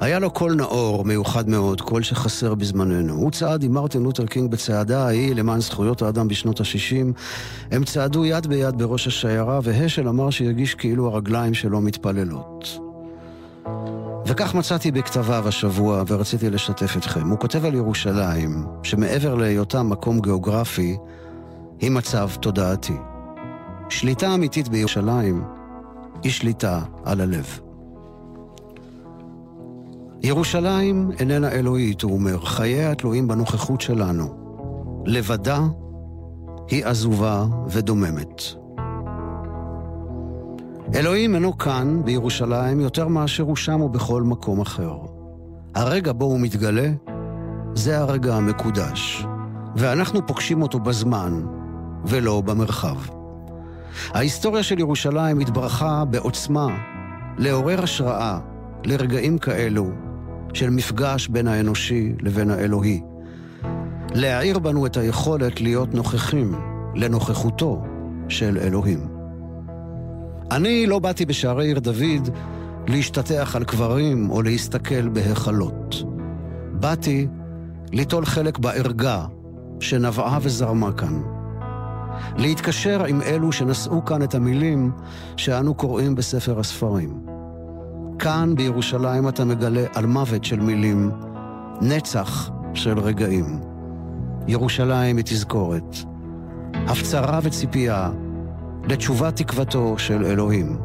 היה 0.00 0.18
לו 0.18 0.30
קול 0.30 0.54
נאור, 0.54 1.04
מיוחד 1.04 1.48
מאוד, 1.48 1.80
קול 1.80 2.02
שחסר 2.02 2.54
בזמננו. 2.54 3.14
הוא 3.14 3.30
צעד 3.30 3.62
עם 3.62 3.72
מרטין 3.72 4.02
לותר 4.02 4.26
קינג 4.26 4.50
בצעדה 4.50 5.06
ההיא 5.06 5.34
למען 5.34 5.60
זכויות 5.60 6.02
האדם 6.02 6.28
בשנות 6.28 6.60
ה-60. 6.60 7.20
הם 7.70 7.84
צעדו 7.84 8.24
יד 8.24 8.46
ביד 8.46 8.78
בראש 8.78 9.06
השיירה, 9.06 9.60
והשל 9.62 10.08
אמר 10.08 10.30
שירגיש 10.30 10.74
כאילו 10.74 11.08
הרגליים 11.08 11.54
שלו 11.54 11.80
מתפללות. 11.80 12.78
וכך 14.26 14.54
מצאתי 14.54 14.90
בכתביו 14.90 15.48
השבוע, 15.48 16.02
ורציתי 16.06 16.50
לשתף 16.50 16.96
אתכם. 16.96 17.30
הוא 17.30 17.38
כותב 17.38 17.64
על 17.64 17.74
ירושלים, 17.74 18.66
שמעבר 18.82 19.34
להיותה 19.34 19.82
מקום 19.82 20.20
גיאוגרפי, 20.20 20.96
היא 21.80 21.90
מצב 21.90 22.30
תודעתי. 22.40 23.09
שליטה 23.90 24.34
אמיתית 24.34 24.68
בירושלים 24.68 25.44
היא 26.22 26.32
שליטה 26.32 26.80
על 27.04 27.20
הלב. 27.20 27.60
ירושלים 30.22 31.10
איננה 31.18 31.52
אלוהית, 31.52 32.02
הוא 32.02 32.12
אומר, 32.12 32.40
חייה 32.40 32.94
תלויים 32.94 33.28
בנוכחות 33.28 33.80
שלנו. 33.80 34.24
לבדה 35.06 35.60
היא 36.68 36.84
עזובה 36.86 37.46
ודוממת. 37.68 38.42
אלוהים 40.94 41.34
אינו 41.34 41.58
כאן, 41.58 42.02
בירושלים, 42.04 42.80
יותר 42.80 43.08
מאשר 43.08 43.42
הוא 43.42 43.56
שם 43.56 43.80
ובכל 43.80 44.22
מקום 44.22 44.60
אחר. 44.60 44.98
הרגע 45.74 46.12
בו 46.12 46.24
הוא 46.24 46.40
מתגלה, 46.40 46.90
זה 47.74 47.98
הרגע 47.98 48.34
המקודש, 48.36 49.26
ואנחנו 49.76 50.26
פוגשים 50.26 50.62
אותו 50.62 50.78
בזמן, 50.80 51.42
ולא 52.04 52.40
במרחב. 52.40 53.19
ההיסטוריה 54.14 54.62
של 54.62 54.78
ירושלים 54.78 55.38
התברכה 55.38 56.04
בעוצמה 56.04 56.66
לעורר 57.38 57.82
השראה 57.82 58.38
לרגעים 58.84 59.38
כאלו 59.38 59.90
של 60.54 60.70
מפגש 60.70 61.28
בין 61.28 61.48
האנושי 61.48 62.12
לבין 62.20 62.50
האלוהי. 62.50 63.00
להעיר 64.14 64.58
בנו 64.58 64.86
את 64.86 64.96
היכולת 64.96 65.60
להיות 65.60 65.94
נוכחים 65.94 66.54
לנוכחותו 66.94 67.82
של 68.28 68.58
אלוהים. 68.62 69.08
אני 70.50 70.86
לא 70.86 70.98
באתי 70.98 71.26
בשערי 71.26 71.66
עיר 71.66 71.78
דוד 71.78 72.28
להשתטח 72.88 73.56
על 73.56 73.64
קברים 73.64 74.30
או 74.30 74.42
להסתכל 74.42 75.08
בהיכלות. 75.08 76.02
באתי 76.72 77.26
ליטול 77.92 78.24
חלק 78.24 78.58
בערגה 78.58 79.26
שנבעה 79.80 80.38
וזרמה 80.42 80.92
כאן. 80.92 81.39
להתקשר 82.36 83.04
עם 83.04 83.22
אלו 83.22 83.52
שנשאו 83.52 84.04
כאן 84.04 84.22
את 84.22 84.34
המילים 84.34 84.92
שאנו 85.36 85.74
קוראים 85.74 86.14
בספר 86.14 86.60
הספרים. 86.60 87.20
כאן 88.18 88.54
בירושלים 88.56 89.28
אתה 89.28 89.44
מגלה 89.44 89.84
על 89.94 90.06
מוות 90.06 90.44
של 90.44 90.60
מילים, 90.60 91.10
נצח 91.80 92.50
של 92.74 92.98
רגעים. 92.98 93.60
ירושלים 94.46 95.16
היא 95.16 95.24
תזכורת, 95.24 95.96
הפצרה 96.74 97.40
וציפייה 97.42 98.10
לתשובת 98.84 99.36
תקוותו 99.36 99.98
של 99.98 100.24
אלוהים. 100.24 100.78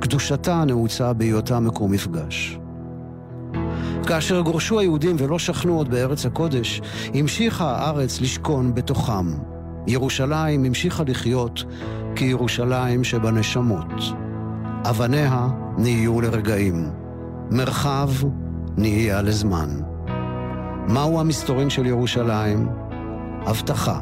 קדושתה 0.00 0.64
נעוצה 0.64 1.12
בהיותה 1.12 1.60
מקום 1.60 1.92
מפגש. 1.92 2.58
כאשר 4.06 4.40
גורשו 4.40 4.80
היהודים 4.80 5.16
ולא 5.18 5.38
שכנו 5.38 5.76
עוד 5.76 5.90
בארץ 5.90 6.26
הקודש, 6.26 6.80
המשיכה 7.14 7.76
הארץ 7.76 8.20
לשכון 8.20 8.74
בתוכם. 8.74 9.49
ירושלים 9.86 10.64
המשיכה 10.64 11.02
לחיות 11.06 11.64
כירושלים 12.16 13.04
שבנשמות. 13.04 13.92
אבניה 14.84 15.48
נהיו 15.78 16.20
לרגעים, 16.20 16.90
מרחב 17.50 18.10
נהיה 18.76 19.22
לזמן. 19.22 19.68
מהו 20.88 21.20
המסתורין 21.20 21.70
של 21.70 21.86
ירושלים? 21.86 22.68
הבטחה, 23.46 24.00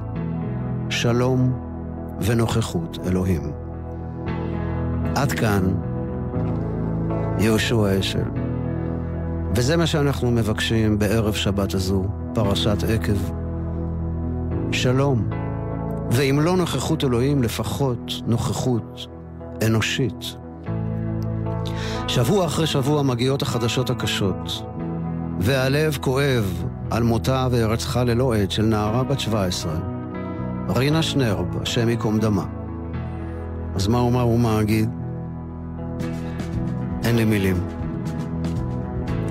שלום 0.90 1.52
ונוכחות 2.20 2.98
אלוהים. 3.06 3.52
עד 5.16 5.32
כאן 5.32 5.74
יהושע 7.38 7.98
אשל. 8.00 8.24
וזה 9.54 9.76
מה 9.76 9.86
שאנחנו 9.86 10.30
מבקשים 10.30 10.98
בערב 10.98 11.34
שבת 11.34 11.74
הזו, 11.74 12.04
פרשת 12.34 12.84
עקב. 12.88 13.32
שלום, 14.72 15.28
ואם 16.10 16.40
לא 16.40 16.56
נוכחות 16.56 17.04
אלוהים, 17.04 17.42
לפחות 17.42 18.12
נוכחות 18.26 19.06
אנושית. 19.66 20.36
שבוע 22.08 22.46
אחרי 22.46 22.66
שבוע 22.66 23.02
מגיעות 23.02 23.42
החדשות 23.42 23.90
הקשות, 23.90 24.62
והלב 25.40 25.98
כואב 26.00 26.64
על 26.90 27.02
מותה 27.02 27.48
והירצחה 27.50 28.04
ללא 28.04 28.34
עת 28.34 28.50
של 28.50 28.62
נערה 28.62 29.04
בת 29.04 29.20
17, 29.20 29.72
רינה 30.68 31.02
שנרב, 31.02 31.62
השם 31.62 31.88
ייקום 31.88 32.18
דמה. 32.18 32.44
אז 33.74 33.88
מה 33.88 33.98
אומר 33.98 34.26
ומה 34.26 34.60
אגיד? 34.60 34.90
אין 37.04 37.16
לי 37.16 37.24
מילים. 37.24 37.56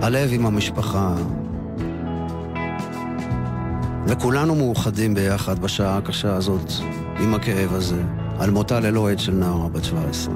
הלב 0.01 0.30
עם 0.34 0.45
המשפחה, 0.45 1.15
וכולנו 4.08 4.55
מאוחדים 4.55 5.14
ביחד 5.14 5.60
בשעה 5.60 5.97
הקשה 5.97 6.36
הזאת, 6.36 6.72
עם 7.20 7.34
הכאב 7.34 7.74
הזה, 7.74 8.01
על 8.39 8.51
מותה 8.51 8.80
ללא 8.80 9.10
עת 9.10 9.20
של 9.20 9.32
נערה 9.32 9.70
בת 9.70 9.84
17. 9.84 10.34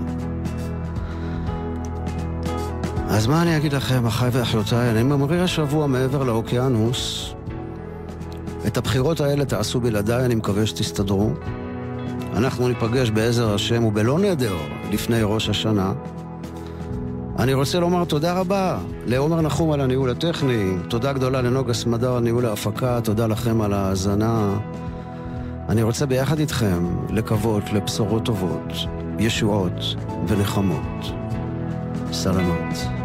אז 3.09 3.27
מה 3.27 3.41
אני 3.41 3.57
אגיד 3.57 3.73
לכם, 3.73 4.05
אחיי 4.05 4.29
ואחיותיי? 4.31 4.89
אני 4.89 5.03
ממריא 5.03 5.41
השבוע 5.41 5.87
מעבר 5.87 6.23
לאוקיינוס. 6.23 7.33
את 8.67 8.77
הבחירות 8.77 9.21
האלה 9.21 9.45
תעשו 9.45 9.79
בלעדיי, 9.79 10.25
אני 10.25 10.35
מקווה 10.35 10.65
שתסתדרו. 10.65 11.31
אנחנו 12.35 12.67
ניפגש 12.67 13.09
בעזר 13.09 13.53
השם 13.53 13.83
ובלא 13.83 14.19
נדר 14.19 14.55
לפני 14.91 15.19
ראש 15.23 15.49
השנה. 15.49 15.93
אני 17.41 17.53
רוצה 17.53 17.79
לומר 17.79 18.05
תודה 18.05 18.33
רבה 18.33 18.79
לעומר 19.05 19.41
נחום 19.41 19.71
על 19.71 19.81
הניהול 19.81 20.09
הטכני, 20.09 20.75
תודה 20.87 21.13
גדולה 21.13 21.41
לנוגה 21.41 21.73
סמדר 21.73 22.13
על 22.13 22.23
ניהול 22.23 22.45
ההפקה, 22.45 23.01
תודה 23.03 23.27
לכם 23.27 23.61
על 23.61 23.73
ההאזנה. 23.73 24.59
אני 25.69 25.83
רוצה 25.83 26.05
ביחד 26.05 26.39
איתכם 26.39 26.97
לקוות 27.09 27.63
לבשורות 27.73 28.25
טובות, 28.25 28.73
ישועות 29.19 29.95
ונחמות. 30.27 31.05
סלמת. 32.11 33.00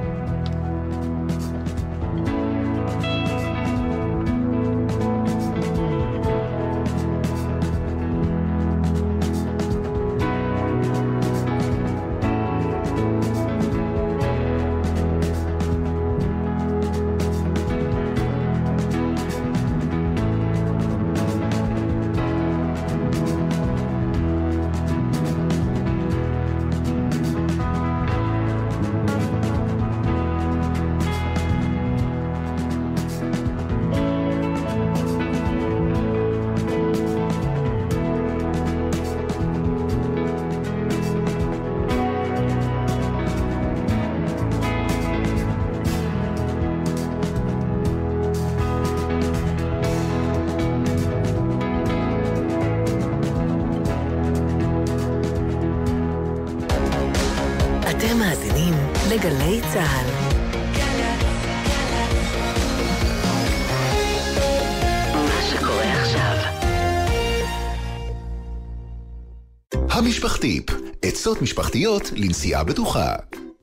משפחתיות 71.47 72.13
לנסיעה 72.17 72.65
בטוחה. 72.65 73.15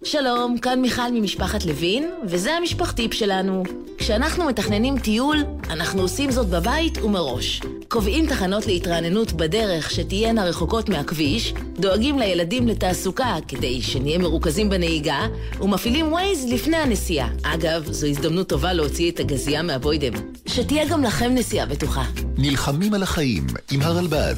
שלום, 0.04 0.58
כאן 0.58 0.82
מיכל 0.82 1.12
ממשפחת 1.14 1.66
לוין, 1.66 2.12
וזה 2.26 2.54
המשפחתיפ 2.54 3.14
שלנו. 3.14 3.64
כשאנחנו 3.98 4.46
מתכננים 4.46 5.00
טיול, 5.00 5.38
אנחנו 5.70 6.02
עושים 6.02 6.32
זאת 6.32 6.48
בבית 6.48 6.98
ומראש. 6.98 7.62
קובעים 7.88 8.28
תחנות 8.28 8.66
להתרעננות 8.68 9.34
בדרך 9.34 9.92
שתהיינה 9.92 10.46
רחוקות 10.46 10.90
מהכביש, 10.90 11.54
דואגים 11.80 12.20
לילדים 12.20 12.68
לתעסוקה 12.68 13.36
כדי 13.48 13.82
שנהיה 13.82 14.18
מרוכזים 14.18 14.70
בנהיגה, 14.70 15.28
ומפעילים 15.62 16.12
ווייז 16.12 16.46
לפני 16.54 16.78
הנסיעה. 16.78 17.30
אגב, 17.44 17.92
זו 17.92 18.08
הזדמנות 18.08 18.50
טובה 18.50 18.74
להוציא 18.74 19.12
את 19.12 19.20
הגזייה 19.20 19.62
מהבוידם. 19.62 20.14
שתהיה 20.46 20.86
גם 20.86 21.04
לכם 21.04 21.32
נסיעה 21.36 21.66
בטוחה. 21.66 22.04
נלחמים 22.38 22.94
על 22.94 23.04
החיים 23.04 23.48
עם 23.72 23.82
הרלב"ד. 23.82 24.36